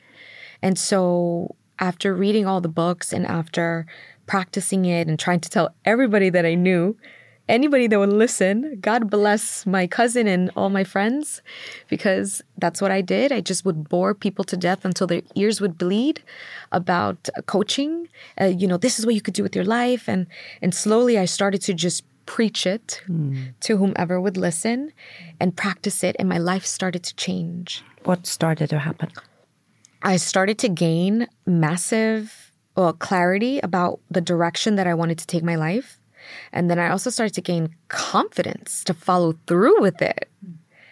And 0.61 0.79
so 0.79 1.57
after 1.79 2.15
reading 2.15 2.47
all 2.47 2.61
the 2.61 2.69
books 2.69 3.13
and 3.13 3.27
after 3.27 3.87
practicing 4.33 4.87
it 4.87 5.09
and 5.09 5.19
trying 5.19 5.41
to 5.41 5.51
tell 5.51 5.69
everybody 5.85 6.31
that 6.31 6.47
I 6.47 6.55
knew, 6.55 6.97
anybody 7.51 7.87
that 7.87 7.99
would 7.99 8.15
listen, 8.27 8.79
God 8.81 9.11
bless 9.11 9.67
my 9.67 9.87
cousin 9.87 10.27
and 10.27 10.51
all 10.57 10.71
my 10.71 10.85
friends, 10.85 11.43
because 11.89 12.41
that's 12.57 12.81
what 12.81 12.91
I 12.91 13.03
did. 13.03 13.31
I 13.31 13.43
just 13.43 13.67
would 13.67 13.91
bore 13.91 14.15
people 14.15 14.45
to 14.45 14.57
death 14.57 14.87
until 14.87 15.07
their 15.07 15.21
ears 15.35 15.61
would 15.61 15.77
bleed 15.77 16.23
about 16.81 17.29
coaching. 17.45 18.09
Uh, 18.41 18.47
you 18.61 18.67
know, 18.67 18.79
this 18.79 18.99
is 18.99 19.05
what 19.05 19.15
you 19.15 19.21
could 19.21 19.35
do 19.35 19.43
with 19.43 19.55
your 19.55 19.67
life, 19.67 20.09
and 20.09 20.27
and 20.63 20.75
slowly 20.75 21.19
I 21.19 21.27
started 21.27 21.61
to 21.69 21.75
just 21.75 22.03
preach 22.25 22.67
it 22.67 23.03
to 23.67 23.77
whomever 23.77 24.19
would 24.19 24.39
listen 24.39 24.93
and 25.41 25.55
practice 25.65 26.03
it, 26.03 26.17
and 26.19 26.27
my 26.27 26.39
life 26.39 26.65
started 26.65 27.03
to 27.09 27.15
change. 27.17 27.85
What 28.05 28.27
started 28.27 28.71
to 28.71 28.79
happen? 28.79 29.11
I 30.03 30.17
started 30.17 30.57
to 30.61 30.71
gain 30.71 31.29
massive 31.45 32.52
well, 32.77 32.93
clarity 32.93 33.59
about 33.61 34.01
the 34.11 34.21
direction 34.21 34.77
that 34.77 34.87
I 34.87 34.95
wanted 34.95 35.19
to 35.19 35.27
take 35.27 35.43
my 35.43 35.57
life. 35.57 35.99
And 36.53 36.71
then 36.71 36.79
I 36.79 36.89
also 36.91 37.11
started 37.11 37.35
to 37.35 37.41
gain 37.43 37.75
confidence 37.89 38.85
to 38.85 38.95
follow 38.95 39.35
through 39.47 39.81
with 39.81 40.01
it. 40.01 40.31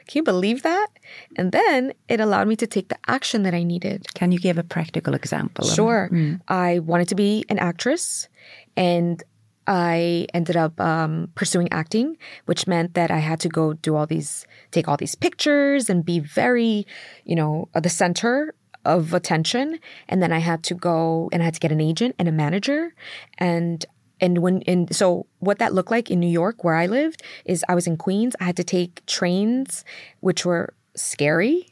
Can 0.08 0.18
you 0.20 0.22
believe 0.24 0.62
that? 0.64 0.88
And 1.36 1.52
then 1.52 1.92
it 2.08 2.18
allowed 2.20 2.48
me 2.48 2.56
to 2.56 2.66
take 2.66 2.88
the 2.88 2.98
action 3.06 3.44
that 3.44 3.54
I 3.54 3.62
needed. 3.62 4.06
Can 4.14 4.32
you 4.32 4.40
give 4.40 4.58
a 4.58 4.64
practical 4.64 5.14
example? 5.14 5.64
of- 5.64 5.72
Sure. 5.74 6.10
I 6.48 6.80
wanted 6.80 7.08
to 7.08 7.14
be 7.14 7.44
an 7.48 7.58
actress 7.60 8.28
and 8.76 9.22
I 9.68 10.26
ended 10.34 10.56
up 10.56 10.80
um, 10.80 11.28
pursuing 11.36 11.68
acting, 11.70 12.16
which 12.46 12.66
meant 12.66 12.94
that 12.94 13.12
I 13.12 13.18
had 13.18 13.38
to 13.40 13.48
go 13.48 13.74
do 13.74 13.94
all 13.94 14.06
these, 14.06 14.44
take 14.72 14.88
all 14.88 14.96
these 14.96 15.14
pictures 15.14 15.88
and 15.88 16.04
be 16.04 16.18
very, 16.18 16.86
you 17.24 17.36
know, 17.36 17.68
at 17.74 17.84
the 17.84 17.88
center 17.88 18.52
of 18.84 19.14
attention. 19.14 19.78
And 20.08 20.22
then 20.22 20.32
I 20.32 20.38
had 20.38 20.62
to 20.64 20.74
go 20.74 21.28
and 21.32 21.42
I 21.42 21.44
had 21.44 21.54
to 21.54 21.60
get 21.60 21.72
an 21.72 21.80
agent 21.80 22.14
and 22.18 22.28
a 22.28 22.32
manager. 22.32 22.94
And 23.38 23.84
and 24.20 24.38
when 24.38 24.62
and 24.66 24.94
so 24.94 25.26
what 25.38 25.58
that 25.58 25.74
looked 25.74 25.90
like 25.90 26.10
in 26.10 26.20
New 26.20 26.28
York 26.28 26.62
where 26.62 26.74
I 26.74 26.86
lived 26.86 27.22
is 27.44 27.64
I 27.68 27.74
was 27.74 27.86
in 27.86 27.96
Queens. 27.96 28.34
I 28.40 28.44
had 28.44 28.56
to 28.56 28.64
take 28.64 29.04
trains, 29.06 29.84
which 30.20 30.44
were 30.44 30.74
scary. 30.94 31.69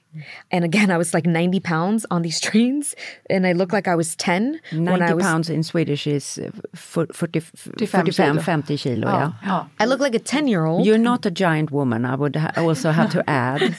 And 0.51 0.65
again, 0.65 0.91
I 0.95 0.97
was 0.99 1.13
like 1.15 1.27
90 1.27 1.61
pounds 1.61 2.07
on 2.11 2.23
these 2.23 2.41
trains, 2.47 2.95
and 3.31 3.47
I 3.47 3.53
looked 3.53 3.73
like 3.73 3.87
I 3.89 3.95
was 3.95 4.17
10 4.17 4.61
when 4.73 4.85
90 4.85 5.05
I 5.05 5.15
was. 5.15 5.25
pounds 5.25 5.51
in 5.51 5.63
Swedish 5.63 6.07
is 6.07 6.39
uh, 6.39 6.51
fo- 6.75 7.07
40, 7.13 7.41
45 7.41 7.91
45, 7.91 8.17
kilo. 8.17 8.41
50. 8.43 8.75
Yeah. 9.01 9.33
Ja. 9.47 9.67
I 9.79 9.85
look 9.87 10.01
like 10.01 10.15
a 10.15 10.19
10 10.19 10.49
year 10.49 10.65
old. 10.65 10.87
You're 10.87 10.99
not 10.99 11.27
a 11.27 11.31
giant 11.31 11.71
woman, 11.71 12.05
I 12.05 12.15
would 12.17 12.37
ha- 12.37 12.53
also 12.57 12.91
have 12.91 13.11
to 13.11 13.23
add. 13.31 13.75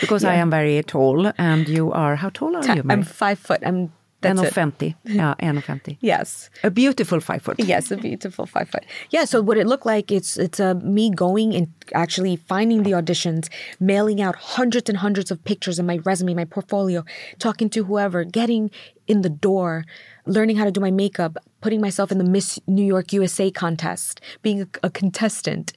because 0.00 0.24
I 0.24 0.34
am 0.34 0.50
very 0.50 0.82
tall 0.82 1.32
and 1.38 1.68
you 1.68 1.92
are, 1.92 2.16
how 2.16 2.30
tall 2.30 2.56
are 2.56 2.76
you? 2.76 2.82
I'm 2.88 3.02
five 3.02 3.38
foot. 3.38 3.60
I'm 3.64 3.92
That's 4.20 4.42
it. 4.42 4.52
1,50. 4.52 4.94
Ja, 5.04 5.34
1,50. 5.40 5.96
Yes. 6.00 6.50
A 6.64 6.70
beautiful 6.70 7.20
five 7.20 7.42
foot. 7.42 7.60
Yes, 7.60 7.90
a 7.90 7.96
beautiful 7.96 8.46
five 8.46 8.68
foot. 8.68 8.84
Yeah. 9.10 9.24
So 9.24 9.40
what 9.40 9.56
it 9.56 9.66
looked 9.66 9.86
like, 9.86 10.10
it's 10.10 10.36
it's 10.36 10.58
uh, 10.58 10.74
me 10.74 11.10
going 11.10 11.54
and 11.54 11.68
actually 11.94 12.36
finding 12.36 12.82
the 12.82 12.92
auditions, 12.92 13.48
mailing 13.78 14.20
out 14.20 14.34
hundreds 14.36 14.88
and 14.88 14.98
hundreds 14.98 15.30
of 15.30 15.42
pictures 15.44 15.78
in 15.78 15.86
my 15.86 15.98
resume, 16.04 16.34
my 16.34 16.44
portfolio, 16.44 17.04
talking 17.38 17.70
to 17.70 17.84
whoever, 17.84 18.24
getting 18.24 18.70
in 19.06 19.22
the 19.22 19.30
door, 19.30 19.84
learning 20.26 20.56
how 20.56 20.64
to 20.64 20.70
do 20.70 20.80
my 20.80 20.90
makeup, 20.90 21.38
putting 21.60 21.80
myself 21.80 22.10
in 22.10 22.18
the 22.18 22.24
Miss 22.24 22.58
New 22.66 22.84
York 22.84 23.12
USA 23.12 23.50
contest, 23.50 24.20
being 24.42 24.62
a, 24.62 24.68
a 24.82 24.90
contestant. 24.90 25.72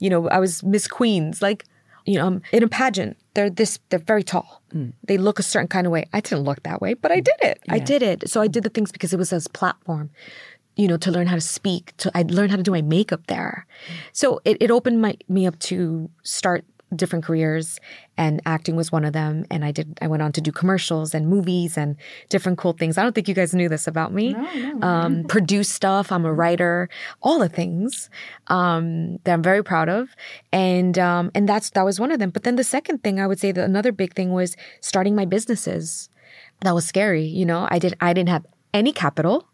You 0.00 0.10
know, 0.10 0.28
I 0.28 0.40
was 0.40 0.62
Miss 0.62 0.88
Queens, 0.88 1.40
like 1.40 1.64
you 2.04 2.18
know, 2.18 2.26
um, 2.26 2.42
in 2.52 2.62
a 2.62 2.68
pageant. 2.68 3.16
They're 3.34 3.50
this, 3.50 3.78
they're 3.88 3.98
very 3.98 4.22
tall. 4.22 4.62
They 5.04 5.18
look 5.18 5.38
a 5.38 5.42
certain 5.42 5.68
kind 5.68 5.86
of 5.86 5.92
way. 5.92 6.04
I 6.12 6.20
didn't 6.20 6.44
look 6.44 6.62
that 6.62 6.80
way, 6.80 6.94
but 6.94 7.10
I 7.10 7.20
did 7.20 7.34
it. 7.42 7.60
I 7.68 7.78
did 7.78 8.02
it. 8.02 8.28
So 8.28 8.40
I 8.40 8.46
did 8.46 8.62
the 8.62 8.70
things 8.70 8.92
because 8.92 9.12
it 9.12 9.18
was 9.18 9.32
a 9.32 9.40
platform 9.50 10.10
you 10.76 10.88
know, 10.88 10.96
to 10.96 11.10
learn 11.10 11.28
how 11.28 11.36
to 11.36 11.40
speak. 11.40 11.96
To 11.98 12.10
I 12.14 12.22
learned 12.22 12.50
how 12.50 12.56
to 12.56 12.62
do 12.62 12.72
my 12.72 12.82
makeup 12.82 13.28
there. 13.28 13.66
So 14.12 14.40
it, 14.44 14.56
it 14.60 14.70
opened 14.70 15.00
my 15.00 15.16
me 15.28 15.46
up 15.46 15.58
to 15.60 16.10
start 16.22 16.64
different 16.96 17.24
careers 17.24 17.80
and 18.16 18.40
acting 18.46 18.76
was 18.76 18.92
one 18.92 19.04
of 19.04 19.12
them 19.12 19.44
and 19.50 19.64
i 19.64 19.70
did 19.70 19.98
i 20.00 20.06
went 20.06 20.22
on 20.22 20.32
to 20.32 20.40
do 20.40 20.52
commercials 20.52 21.14
and 21.14 21.28
movies 21.28 21.76
and 21.76 21.96
different 22.28 22.58
cool 22.58 22.72
things. 22.72 22.98
I 22.98 23.02
don't 23.02 23.14
think 23.14 23.28
you 23.28 23.34
guys 23.34 23.54
knew 23.54 23.68
this 23.68 23.86
about 23.86 24.12
me. 24.12 24.34
Um, 24.82 25.24
produce 25.24 25.68
stuff 25.68 26.12
i'm 26.12 26.24
a 26.24 26.32
writer 26.32 26.88
all 27.22 27.38
the 27.38 27.48
things 27.48 28.10
um, 28.48 29.18
that 29.24 29.32
i'm 29.32 29.42
very 29.42 29.62
proud 29.62 29.88
of. 29.88 30.10
And 30.52 30.98
um, 30.98 31.30
and 31.34 31.48
that's 31.48 31.70
that 31.70 31.84
was 31.84 31.98
one 31.98 32.10
of 32.12 32.18
them. 32.18 32.30
But 32.30 32.44
then 32.44 32.56
the 32.56 32.64
second 32.64 33.02
thing 33.02 33.20
i 33.20 33.26
would 33.26 33.40
say 33.40 33.52
that 33.52 33.64
another 33.64 33.92
big 33.92 34.14
thing 34.14 34.32
was 34.32 34.56
starting 34.80 35.14
my 35.14 35.24
businesses. 35.24 36.08
That 36.60 36.74
was 36.74 36.86
scary 36.86 37.24
you 37.24 37.44
know? 37.44 37.66
I 37.70 37.78
did 37.78 37.96
i 38.00 38.12
didn't 38.12 38.30
have 38.30 38.46
any 38.72 38.92
capital 38.92 39.48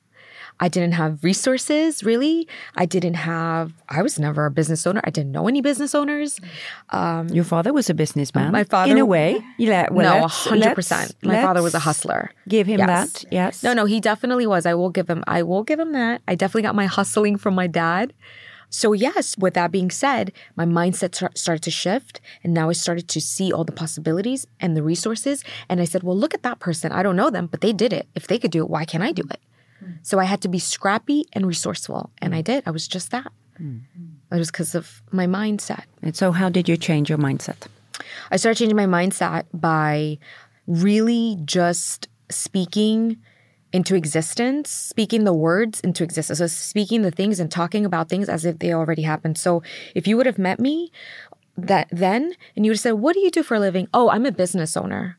I 0.63 0.69
didn't 0.69 0.93
have 0.93 1.25
resources 1.25 2.05
really. 2.05 2.47
I 2.77 2.85
didn't 2.87 3.15
have, 3.15 3.73
I 3.89 4.03
was 4.03 4.19
never 4.19 4.45
a 4.47 4.51
business 4.51 4.87
owner. 4.87 5.01
I 5.05 5.11
didn't 5.11 5.33
know 5.33 5.49
any 5.49 5.63
business 5.63 5.95
owners. 5.95 6.39
Um, 6.91 7.29
Your 7.29 7.45
father 7.45 7.73
was 7.73 7.89
a 7.91 7.95
businessman. 7.95 8.53
My 8.53 8.65
father- 8.65 8.93
In 8.93 8.99
a 8.99 9.07
way. 9.07 9.43
Yeah, 9.59 9.89
well, 9.91 10.15
no, 10.17 10.21
let's- 10.27 10.47
100%. 10.47 10.91
let's- 11.01 11.15
My 11.23 11.43
father 11.43 11.63
was 11.63 11.75
a 11.75 11.79
hustler. 11.81 12.31
Give 12.49 12.67
him 12.67 12.79
Yes. 12.79 12.89
that. 12.89 13.25
Yes. 13.33 13.63
No, 13.63 13.73
no, 13.73 13.87
he 13.87 14.01
definitely 14.01 14.47
was. 14.47 14.67
I 14.67 14.75
will 14.75 14.91
give 14.91 15.09
him, 15.09 15.25
I 15.27 15.43
will 15.43 15.63
give 15.63 15.81
him 15.81 15.93
that. 15.93 16.21
I 16.29 16.35
definitely 16.35 16.63
got 16.63 16.75
my 16.75 16.87
hustling 16.87 17.37
from 17.39 17.55
my 17.55 17.67
dad. 17.67 18.13
So, 18.73 18.93
yes, 18.93 19.37
with 19.37 19.55
that 19.55 19.73
being 19.73 19.91
said, 19.91 20.31
my 20.55 20.65
mindset 20.65 21.11
tar- 21.11 21.33
started 21.35 21.63
to 21.65 21.73
shift. 21.73 22.21
And 22.45 22.55
now 22.55 22.69
I 22.71 22.73
started 22.75 23.09
to 23.09 23.21
see 23.21 23.53
all 23.53 23.65
the 23.65 23.73
possibilities 23.73 24.47
and 24.61 24.77
the 24.77 24.83
resources. 24.83 25.43
And 25.69 25.81
I 25.81 25.85
said, 25.85 26.05
well, 26.05 26.17
look 26.17 26.35
at 26.35 26.45
that 26.45 26.61
person. 26.61 26.93
I 26.93 27.03
don't 27.03 27.17
know 27.17 27.31
them, 27.31 27.47
but 27.47 27.63
they 27.63 27.73
did 27.73 27.93
it. 27.93 28.07
If 28.15 28.29
they 28.29 28.39
could 28.39 28.53
do 28.53 28.63
it, 28.63 28.71
why 28.71 28.85
can't 28.85 29.03
I 29.03 29.11
do 29.11 29.25
it? 29.29 29.41
So 30.03 30.19
I 30.19 30.25
had 30.25 30.41
to 30.43 30.49
be 30.49 30.59
scrappy 30.59 31.27
and 31.33 31.47
resourceful. 31.47 32.11
And 32.19 32.35
I 32.35 32.43
did. 32.43 32.63
I 32.67 32.71
was 32.71 32.89
just 32.89 33.11
that. 33.11 33.33
Hmm. 33.57 33.79
It 34.33 34.39
was 34.39 34.51
because 34.51 34.75
of 34.75 35.03
my 35.11 35.27
mindset. 35.27 35.85
And 36.03 36.17
so, 36.17 36.33
how 36.33 36.49
did 36.49 36.69
you 36.69 36.77
change 36.77 37.09
your 37.09 37.19
mindset? 37.19 37.67
I 38.31 38.37
started 38.37 38.59
changing 38.59 38.77
my 38.77 38.87
mindset 38.87 39.45
by 39.53 40.19
really 40.67 41.37
just 41.45 42.09
speaking 42.31 43.19
into 43.73 43.95
existence, 43.95 44.71
speaking 44.71 45.25
the 45.25 45.33
words 45.33 45.81
into 45.81 46.03
existence. 46.03 46.39
So 46.39 46.47
speaking 46.47 47.03
the 47.03 47.11
things 47.11 47.39
and 47.39 47.51
talking 47.51 47.85
about 47.85 48.09
things 48.09 48.29
as 48.29 48.45
if 48.45 48.59
they 48.59 48.73
already 48.73 49.03
happened. 49.03 49.39
So 49.39 49.63
if 49.95 50.07
you 50.07 50.17
would 50.17 50.27
have 50.27 50.39
met 50.39 50.59
me 50.59 50.91
that 51.57 51.89
then 51.93 52.35
and 52.57 52.65
you 52.65 52.71
would 52.71 52.77
have 52.77 52.81
said, 52.81 52.93
What 52.93 53.15
do 53.15 53.21
you 53.21 53.31
do 53.31 53.43
for 53.43 53.57
a 53.57 53.61
living? 53.61 53.89
Oh, 53.95 54.11
I'm 54.11 54.27
a 54.27 54.33
business 54.33 54.77
owner. 54.77 55.17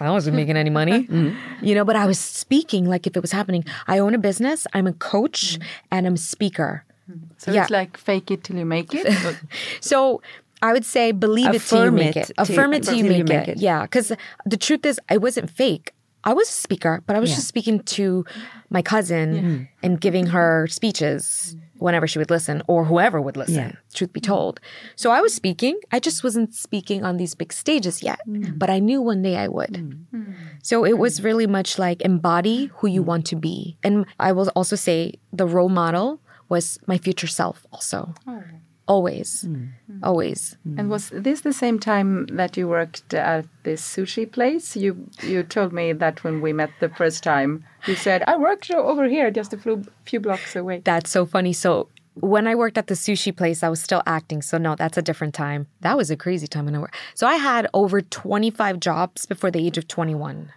I 0.00 0.10
wasn't 0.10 0.36
making 0.36 0.56
any 0.56 0.70
money, 0.70 1.04
mm-hmm. 1.08 1.64
you 1.64 1.74
know, 1.74 1.84
but 1.84 1.96
I 1.96 2.06
was 2.06 2.18
speaking 2.18 2.86
like 2.86 3.06
if 3.06 3.16
it 3.16 3.20
was 3.20 3.32
happening. 3.32 3.64
I 3.86 3.98
own 3.98 4.14
a 4.14 4.18
business, 4.18 4.66
I'm 4.72 4.86
a 4.86 4.92
coach, 4.92 5.58
mm-hmm. 5.58 5.68
and 5.90 6.06
I'm 6.06 6.14
a 6.14 6.18
speaker. 6.18 6.84
Mm-hmm. 7.10 7.26
So 7.38 7.52
Yeah. 7.52 7.62
it's 7.62 7.70
like 7.70 7.96
fake 7.96 8.30
it 8.30 8.44
till 8.44 8.56
you 8.56 8.66
make 8.66 8.94
it. 8.94 9.06
So 9.80 10.22
I 10.62 10.72
would 10.72 10.84
say 10.84 11.12
believe 11.12 11.54
it 11.54 11.62
till 11.62 11.84
you 11.84 11.90
make 11.92 12.16
it 12.16 12.30
it. 12.30 12.36
Affirm 12.38 12.72
it 12.72 12.82
till 12.84 12.94
you 12.94 13.24
make, 13.24 13.48
it. 13.48 13.58
Yeah, 13.58 13.82
because 13.82 14.12
the 14.46 14.56
truth 14.56 14.86
is, 14.86 14.98
I 15.08 15.18
wasn't 15.18 15.50
fake. 15.50 15.92
I 16.24 16.32
was 16.32 16.48
a 16.48 16.52
speaker, 16.52 17.02
but 17.06 17.16
I 17.16 17.20
was 17.20 17.34
just 17.34 17.46
speaking 17.46 17.80
to 17.80 18.24
my 18.70 18.80
cousin 18.80 19.68
and 19.82 20.00
giving 20.00 20.26
her 20.28 20.66
speeches 20.68 21.54
whenever 21.84 22.06
she 22.06 22.18
would 22.18 22.30
listen 22.30 22.62
or 22.66 22.80
whoever 22.90 23.20
would 23.20 23.36
listen, 23.36 23.68
Yeah. 23.68 23.72
truth 23.92 24.12
be 24.12 24.20
told. 24.20 24.54
So 24.96 25.06
I 25.10 25.20
was 25.20 25.32
speaking. 25.34 25.76
I 25.92 25.98
just 26.00 26.24
wasn't 26.24 26.54
speaking 26.54 27.04
on 27.04 27.18
these 27.20 27.34
big 27.36 27.52
stages 27.52 28.02
yet, 28.02 28.20
mm. 28.26 28.58
but 28.58 28.68
I 28.70 28.78
knew 28.86 29.00
one 29.02 29.20
day 29.20 29.36
I 29.36 29.48
would. 29.48 29.74
Mm. 29.74 30.34
So 30.62 30.84
it 30.84 30.96
was 31.04 31.22
really 31.22 31.46
much 31.46 31.78
like 31.78 32.00
embody 32.00 32.58
who 32.76 32.86
you 32.88 33.02
mm. 33.02 33.10
want 33.10 33.24
to 33.32 33.36
be. 33.36 33.76
And 33.84 34.06
I 34.18 34.32
will 34.32 34.50
also 34.56 34.76
say 34.76 34.96
the 35.40 35.46
role 35.46 35.68
model 35.68 36.20
was 36.48 36.78
my 36.86 36.96
future 36.96 37.30
self, 37.40 37.66
also. 37.72 38.14
Oh. 38.26 38.42
Always. 38.86 39.44
Mm. 39.44 39.72
Always. 40.02 40.56
Mm. 40.68 40.78
And 40.78 40.90
was 40.90 41.08
this 41.08 41.40
the 41.40 41.54
same 41.54 41.78
time 41.78 42.26
that 42.26 42.56
you 42.56 42.68
worked 42.68 43.14
at 43.14 43.46
this 43.62 43.80
sushi 43.80 44.30
place? 44.30 44.76
You 44.76 45.08
you 45.22 45.42
told 45.42 45.72
me 45.72 45.92
that 45.92 46.22
when 46.22 46.42
we 46.42 46.52
met 46.52 46.70
the 46.80 46.90
first 46.90 47.24
time, 47.24 47.64
you 47.86 47.94
said 47.94 48.22
I 48.26 48.36
worked 48.36 48.70
over 48.70 49.08
here, 49.08 49.30
just 49.30 49.54
a 49.54 49.56
few, 49.56 49.84
few 50.04 50.20
blocks 50.20 50.54
away. 50.54 50.82
That's 50.84 51.10
so 51.10 51.24
funny. 51.24 51.54
So 51.54 51.88
when 52.14 52.46
I 52.46 52.54
worked 52.54 52.76
at 52.76 52.88
the 52.88 52.94
sushi 52.94 53.34
place, 53.34 53.62
I 53.62 53.70
was 53.70 53.82
still 53.82 54.02
acting. 54.06 54.42
So 54.42 54.58
no, 54.58 54.76
that's 54.76 54.98
a 54.98 55.02
different 55.02 55.34
time. 55.34 55.66
That 55.80 55.96
was 55.96 56.10
a 56.10 56.16
crazy 56.16 56.46
time 56.46 56.66
when 56.66 56.74
I 56.74 56.78
worked. 56.78 56.96
So 57.14 57.26
I 57.26 57.36
had 57.36 57.66
over 57.72 58.02
25 58.02 58.80
jobs 58.80 59.24
before 59.24 59.50
the 59.50 59.66
age 59.66 59.78
of 59.78 59.88
21. 59.88 60.52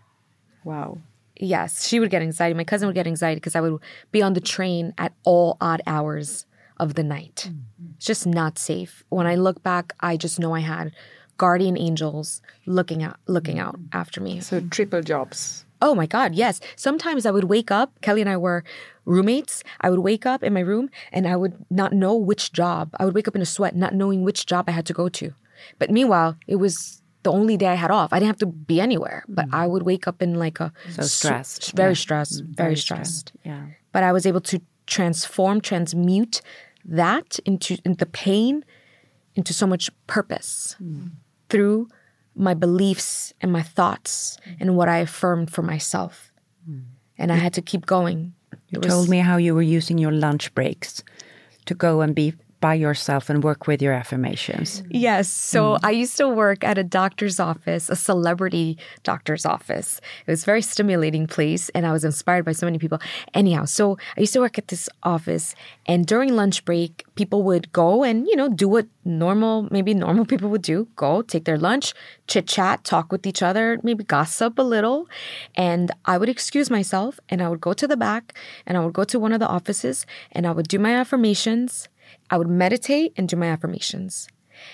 Wow. 0.66 0.98
Yes, 1.40 1.88
she 1.88 2.00
would 2.00 2.10
get 2.10 2.22
anxiety. 2.22 2.56
My 2.56 2.64
cousin 2.64 2.88
would 2.88 2.96
get 2.96 3.08
anxiety 3.08 3.38
because 3.38 3.56
I 3.56 3.62
would 3.62 3.80
be 4.12 4.22
on 4.22 4.34
the 4.34 4.42
train 4.42 4.94
at 4.98 5.14
all 5.24 5.56
odd 5.62 5.82
hours 5.88 6.46
of 6.80 6.94
the 6.96 7.04
night. 7.04 7.50
Mm. 7.50 7.96
It's 7.96 8.06
just 8.06 8.26
not 8.26 8.58
safe. 8.58 9.04
When 9.10 9.28
I 9.28 9.36
look 9.36 9.64
back, 9.64 9.94
I 10.00 10.18
just 10.18 10.40
know 10.40 10.54
I 10.54 10.60
had 10.62 10.92
guardian 11.38 11.78
angels 11.78 12.42
looking 12.66 13.04
out 13.04 13.18
looking 13.28 13.60
out 13.60 13.78
mm. 13.80 13.88
after 13.94 14.20
me. 14.22 14.40
So 14.42 14.62
triple 14.72 15.02
jobs. 15.02 15.66
Oh 15.82 15.94
my 15.94 16.08
God, 16.08 16.34
yes. 16.34 16.60
Sometimes 16.76 17.26
I 17.28 17.32
would 17.32 17.44
wake 17.44 17.70
up, 17.70 18.02
Kelly 18.02 18.22
and 18.22 18.30
I 18.30 18.38
were 18.38 18.64
roommates. 19.06 19.64
I 19.82 19.92
would 19.92 20.00
wake 20.00 20.26
up 20.26 20.42
in 20.42 20.52
my 20.54 20.62
room 20.62 20.90
and 21.12 21.28
I 21.28 21.36
would 21.36 21.54
not 21.70 21.94
know 21.94 22.16
which 22.16 22.52
job. 22.52 22.90
I 23.00 23.06
would 23.06 23.14
wake 23.14 23.28
up 23.28 23.36
in 23.36 23.42
a 23.44 23.46
sweat, 23.46 23.76
not 23.76 23.94
knowing 23.94 24.24
which 24.24 24.48
job 24.48 24.66
I 24.68 24.72
had 24.72 24.88
to 24.88 24.94
go 24.94 25.08
to. 25.10 25.34
But 25.78 25.92
meanwhile, 25.92 26.36
it 26.48 26.56
was 26.56 27.02
the 27.22 27.32
only 27.32 27.58
day 27.58 27.68
I 27.68 27.76
had 27.76 27.92
off. 27.92 28.12
I 28.12 28.18
didn't 28.20 28.30
have 28.30 28.38
to 28.40 28.46
be 28.48 28.82
anywhere, 28.82 29.24
but 29.28 29.46
mm. 29.48 29.54
I 29.54 29.68
would 29.68 29.84
wake 29.84 30.08
up 30.08 30.22
in 30.22 30.36
like 30.40 30.60
a 30.60 30.72
So 30.90 31.04
stressed. 31.04 31.74
very 31.76 31.92
Yeah. 31.92 31.96
stressed, 31.96 32.44
very, 32.44 32.76
stressed. 32.76 33.32
Yeah. 33.44 33.66
But 33.92 34.04
I 34.04 34.12
was 34.12 34.26
able 34.26 34.42
to 34.42 34.62
transform, 34.88 35.62
transmute 35.62 36.42
that 36.88 37.40
into, 37.46 37.78
into 37.86 37.98
the 37.98 38.06
pain 38.06 38.64
into 39.36 39.54
so 39.54 39.68
much 39.68 39.90
purpose 40.08 40.76
through 41.50 41.88
my 42.36 42.54
beliefs 42.54 43.34
and 43.42 43.52
my 43.52 43.62
thoughts 43.62 44.38
and 44.60 44.76
what 44.76 44.90
I 44.90 44.98
affirmed 45.00 45.52
for 45.52 45.62
myself. 45.62 46.32
And 47.18 47.32
I 47.32 47.36
had 47.36 47.54
to 47.54 47.62
keep 47.62 47.86
going. 47.86 48.34
You 48.70 48.80
told 48.80 49.10
me 49.10 49.20
how 49.20 49.38
you 49.38 49.54
were 49.56 49.62
using 49.62 49.98
your 49.98 50.12
lunch 50.12 50.54
breaks 50.54 51.04
to 51.66 51.74
go 51.76 52.02
and 52.02 52.14
be 52.16 52.34
by 52.60 52.74
yourself 52.74 53.30
and 53.30 53.44
work 53.44 53.68
with 53.68 53.82
your 53.82 53.94
affirmations. 53.94 54.84
Yes. 54.90 55.28
So 55.28 55.74
mm. 55.74 55.80
I 55.84 55.92
used 55.92 56.18
to 56.18 56.28
work 56.28 56.64
at 56.64 56.78
a 56.78 56.84
doctor's 56.84 57.40
office, 57.40 57.90
a 57.90 57.96
celebrity 57.96 58.78
doctor's 59.04 59.46
office. 59.46 60.02
It 60.26 60.32
was 60.32 60.44
a 60.44 60.46
very 60.46 60.62
stimulating 60.62 61.28
place 61.28 61.70
and 61.70 61.86
I 61.86 61.92
was 61.92 62.04
inspired 62.04 62.46
by 62.46 62.54
so 62.54 62.66
many 62.66 62.80
people. 62.80 63.00
Anyhow, 63.34 63.66
so 63.66 63.98
I 64.18 64.22
used 64.22 64.34
to 64.34 64.40
work 64.40 64.58
at 64.58 64.70
this 64.70 64.90
office 65.04 65.56
and 65.86 66.06
during 66.06 66.36
lunch 66.36 66.66
break, 66.66 67.06
people 67.16 67.44
would 67.44 67.72
go 67.72 68.04
and, 68.04 68.28
you 68.28 68.36
know, 68.36 68.50
do 68.50 68.68
what 68.68 68.88
normal, 69.06 69.68
maybe 69.72 69.94
normal 69.94 70.26
people 70.26 70.50
would 70.50 70.62
do. 70.62 70.88
Go, 70.96 71.22
take 71.22 71.46
their 71.46 71.58
lunch, 71.58 71.94
chit 72.28 72.48
chat, 72.48 72.84
talk 72.84 73.12
with 73.12 73.26
each 73.26 73.42
other, 73.42 73.80
maybe 73.84 74.04
gossip 74.04 74.58
a 74.58 74.64
little. 74.64 75.08
And 75.56 75.92
I 76.06 76.18
would 76.18 76.30
excuse 76.30 76.70
myself 76.70 77.20
and 77.30 77.42
I 77.42 77.50
would 77.50 77.62
go 77.62 77.74
to 77.74 77.88
the 77.88 77.98
back 77.98 78.34
and 78.66 78.78
I 78.78 78.84
would 78.84 78.94
go 78.94 79.04
to 79.06 79.20
one 79.20 79.34
of 79.34 79.40
the 79.40 79.48
offices 79.48 80.06
and 80.32 80.48
I 80.48 80.52
would 80.52 80.68
do 80.68 80.80
my 80.80 80.96
affirmations. 80.96 81.88
I 82.30 82.38
would 82.38 82.50
meditate 82.50 83.14
and 83.18 83.28
do 83.28 83.36
my 83.36 83.48
affirmations. 83.48 84.28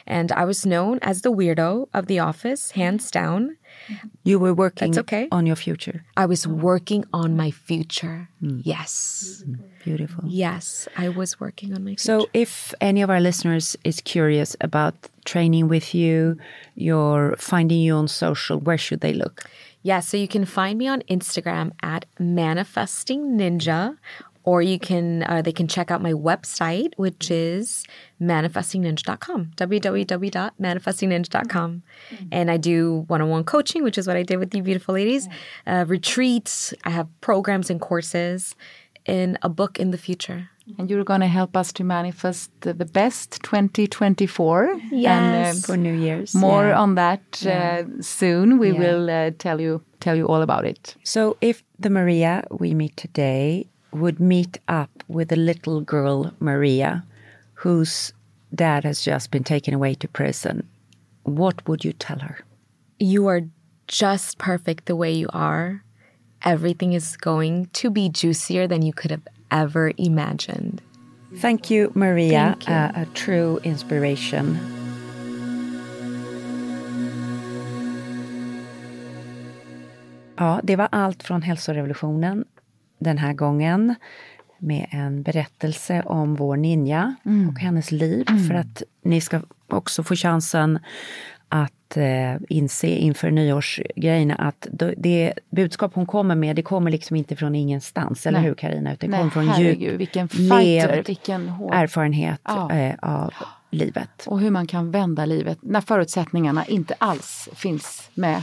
And 0.08 0.32
I 0.32 0.46
was 0.46 0.66
known 0.66 1.00
as 1.02 1.22
the 1.22 1.32
weirdo 1.32 1.90
of 1.94 2.08
the 2.08 2.20
office, 2.20 2.72
hands 2.72 3.12
down. 3.12 3.58
Mm-hmm. 3.90 4.08
You 4.24 4.40
were 4.40 4.54
working 4.54 4.92
That's 4.92 5.00
okay. 5.00 5.28
on 5.32 5.46
your 5.46 5.58
future. 5.58 6.06
I 6.16 6.26
was 6.26 6.48
working 6.48 7.04
on 7.12 7.36
my 7.36 7.52
future. 7.52 8.30
Mm. 8.42 8.62
Yes. 8.64 9.44
Mm-hmm. 9.46 9.62
Beautiful. 9.84 10.24
Yes, 10.26 10.88
I 10.98 11.10
was 11.10 11.38
working 11.40 11.74
on 11.74 11.84
my 11.84 11.92
future. 11.92 12.04
So, 12.04 12.30
if 12.34 12.74
any 12.80 13.02
of 13.02 13.10
our 13.10 13.20
listeners 13.20 13.76
is 13.84 14.00
curious 14.00 14.56
about 14.62 14.96
training 15.26 15.68
with 15.68 15.94
you, 15.94 16.38
you're 16.76 17.36
finding 17.38 17.80
you 17.82 17.96
on 17.96 18.08
social, 18.08 18.60
where 18.60 18.78
should 18.78 19.02
they 19.02 19.14
look? 19.14 19.50
yeah, 19.86 20.00
so 20.00 20.16
you 20.16 20.30
can 20.30 20.46
find 20.46 20.80
me 20.80 20.88
on 20.88 21.02
Instagram 21.10 21.74
at 21.82 22.06
manifesting 22.18 23.38
ninja 23.38 23.98
or 24.44 24.62
you 24.62 24.78
can 24.80 25.24
uh, 25.24 25.42
they 25.42 25.52
can 25.52 25.68
check 25.68 25.92
out 25.92 26.02
my 26.02 26.14
website 26.14 26.94
which 26.98 27.30
is 27.32 27.86
manifestingninja.com 28.22 29.52
www.manifestingninja.com 29.56 31.84
and 32.32 32.52
i 32.52 32.58
do 32.58 33.04
one-on-one 33.08 33.44
coaching 33.44 33.84
which 33.84 33.98
is 33.98 34.08
what 34.08 34.18
i 34.18 34.24
did 34.24 34.38
with 34.38 34.54
you 34.56 34.64
beautiful 34.64 34.94
ladies 34.96 35.28
uh, 35.68 35.86
retreats 35.88 36.74
i 36.84 36.90
have 36.90 37.08
programs 37.22 37.70
and 37.70 37.80
courses 37.82 38.56
and 39.06 39.38
a 39.42 39.50
book 39.50 39.80
in 39.80 39.92
the 39.92 39.98
future 39.98 40.50
And 40.80 40.90
you're 40.90 41.04
going 41.04 41.20
to 41.20 41.28
help 41.40 41.58
us 41.58 41.74
to 41.74 41.84
manifest 41.84 42.50
the, 42.62 42.72
the 42.74 42.86
best 42.86 43.44
2024. 43.44 44.80
Yes. 44.92 45.12
And, 45.12 45.58
um, 45.58 45.62
For 45.62 45.76
New 45.76 45.94
Year's. 46.06 46.34
more 46.34 46.68
yeah. 46.70 46.80
on 46.84 46.96
that 46.96 47.22
uh, 47.46 47.84
soon. 48.02 48.60
We 48.60 48.70
Yeah. 48.72 48.80
will 48.84 49.10
uh, 49.10 49.32
tell 49.46 49.60
you 49.60 49.82
tell 50.00 50.16
you 50.20 50.26
all 50.32 50.42
about 50.42 50.64
it. 50.66 50.96
So 51.04 51.36
if 51.42 51.64
the 51.84 51.90
Maria 51.90 52.44
we 52.62 52.74
meet 52.74 52.96
today 52.96 53.66
would 53.94 54.20
meet 54.20 54.58
up 54.68 55.04
with 55.08 55.32
a 55.32 55.36
little 55.36 55.82
girl 55.82 56.34
Maria, 56.40 57.04
whose 57.54 58.14
dad 58.54 58.84
has 58.84 59.02
just 59.02 59.32
been 59.32 59.44
taken 59.44 59.74
away 59.74 59.96
to 59.96 60.08
prison, 60.08 60.68
what 61.24 61.68
would 61.68 61.86
you 61.86 61.94
tell 61.94 62.20
her? 62.20 62.40
you 63.04 63.28
are 63.28 63.42
just 63.88 64.38
perfect 64.38 64.86
the 64.86 64.96
way 64.96 65.12
you 65.12 65.28
are 65.34 65.84
everything 66.46 66.94
is 66.94 67.18
going 67.18 67.68
to 67.74 67.90
be 67.90 68.10
juicier 68.10 68.68
than 68.68 68.82
you 68.82 68.94
could 68.94 69.12
have 69.12 69.28
ever 69.52 69.92
imagined 69.98 70.82
Thank 71.36 71.72
you, 71.72 71.92
Maria. 71.96 72.56
Thank 72.60 72.68
you. 72.68 72.74
Uh, 72.76 72.92
a 72.96 73.06
true 73.16 73.60
inspiration. 73.64 74.58
Ja, 80.38 80.60
det 80.64 80.76
var 80.76 80.88
allt 80.92 81.24
från 81.24 81.42
hälsorevolutionen 81.42 82.46
den 83.00 83.18
här 83.18 83.34
gången 83.34 83.96
med 84.58 84.88
en 84.92 85.24
berättelse 85.24 86.02
om 86.06 86.36
vår 86.36 86.58
ninja 86.58 87.16
och 87.54 87.60
hennes 87.60 87.92
liv 87.92 88.26
för 88.48 88.54
att 88.54 88.84
ni 89.02 89.22
ska 89.22 89.42
också 89.68 90.04
få 90.04 90.16
chansen 90.16 90.80
att 91.50 91.98
eh, 91.98 92.36
inse 92.50 92.88
inför 92.88 93.32
nyårsgrejerna 93.32 94.36
att 94.36 94.68
det 94.98 95.34
budskap 95.50 95.92
hon 95.96 96.06
kommer 96.06 96.36
med, 96.36 96.56
det 96.56 96.62
kommer 96.62 96.92
liksom 96.92 97.16
inte 97.16 97.36
från 97.36 97.56
ingenstans, 97.56 98.26
eller 98.26 98.40
Nej. 98.40 98.48
hur 98.48 98.56
Karina? 98.56 98.94
Utan 98.94 99.12
det 99.12 99.18
kommer 99.18 99.30
från 99.32 99.48
herregud, 99.48 99.82
djup, 99.82 100.00
vilken 100.00 100.28
fighter, 100.30 101.04
vilken 101.08 101.50
hård- 101.50 101.74
erfarenhet 101.74 102.42
Ja. 102.44 102.72
eh, 102.72 102.96
av 103.02 103.34
livet. 103.70 104.24
Och 104.28 104.40
hur 104.40 104.52
man 104.52 104.68
kan 104.68 104.92
vända 104.92 105.26
livet 105.26 105.58
när 105.62 105.82
förutsättningarna 105.82 106.66
inte 106.66 106.96
alls 106.98 107.50
finns 107.54 108.10
med. 108.14 108.42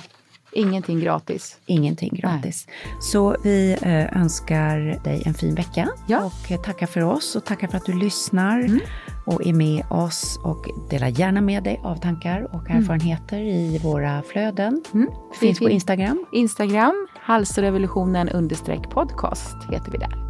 Ingenting 0.52 1.00
gratis. 1.00 1.56
Ingenting 1.66 2.14
gratis. 2.14 2.66
Så 3.00 3.36
vi 3.42 3.76
eh, 3.82 4.16
önskar 4.22 4.78
dig 5.04 5.22
en 5.26 5.34
fin 5.34 5.54
vecka 5.54 5.88
Ja. 6.06 6.24
och 6.24 6.50
eh, 6.52 6.60
tackar 6.60 6.86
för 6.86 7.00
oss 7.04 7.36
och 7.36 7.44
tackar 7.44 7.68
för 7.68 7.76
att 7.76 7.84
du 7.86 7.92
lyssnar 7.92 8.60
Mm. 8.60 8.80
och 9.26 9.46
är 9.46 9.52
med 9.52 9.84
oss 9.90 10.40
och 10.44 10.66
dela 10.90 11.08
gärna 11.08 11.40
med 11.40 11.62
dig 11.64 11.80
av 11.84 11.96
tankar 11.96 12.54
och 12.54 12.70
erfarenheter 12.70 13.38
i 13.38 13.78
våra 13.78 14.22
flöden. 14.22 14.82
Mm. 14.94 15.08
Finns 15.40 15.58
på 15.58 15.64
fin- 15.64 15.74
Instagram. 15.74 16.26
Instagram, 16.32 17.06
halsrevolutionen 17.20 18.28
understreck 18.28 18.90
podcast 18.90 19.56
heter 19.70 19.92
vi 19.92 19.98
där. 19.98 20.29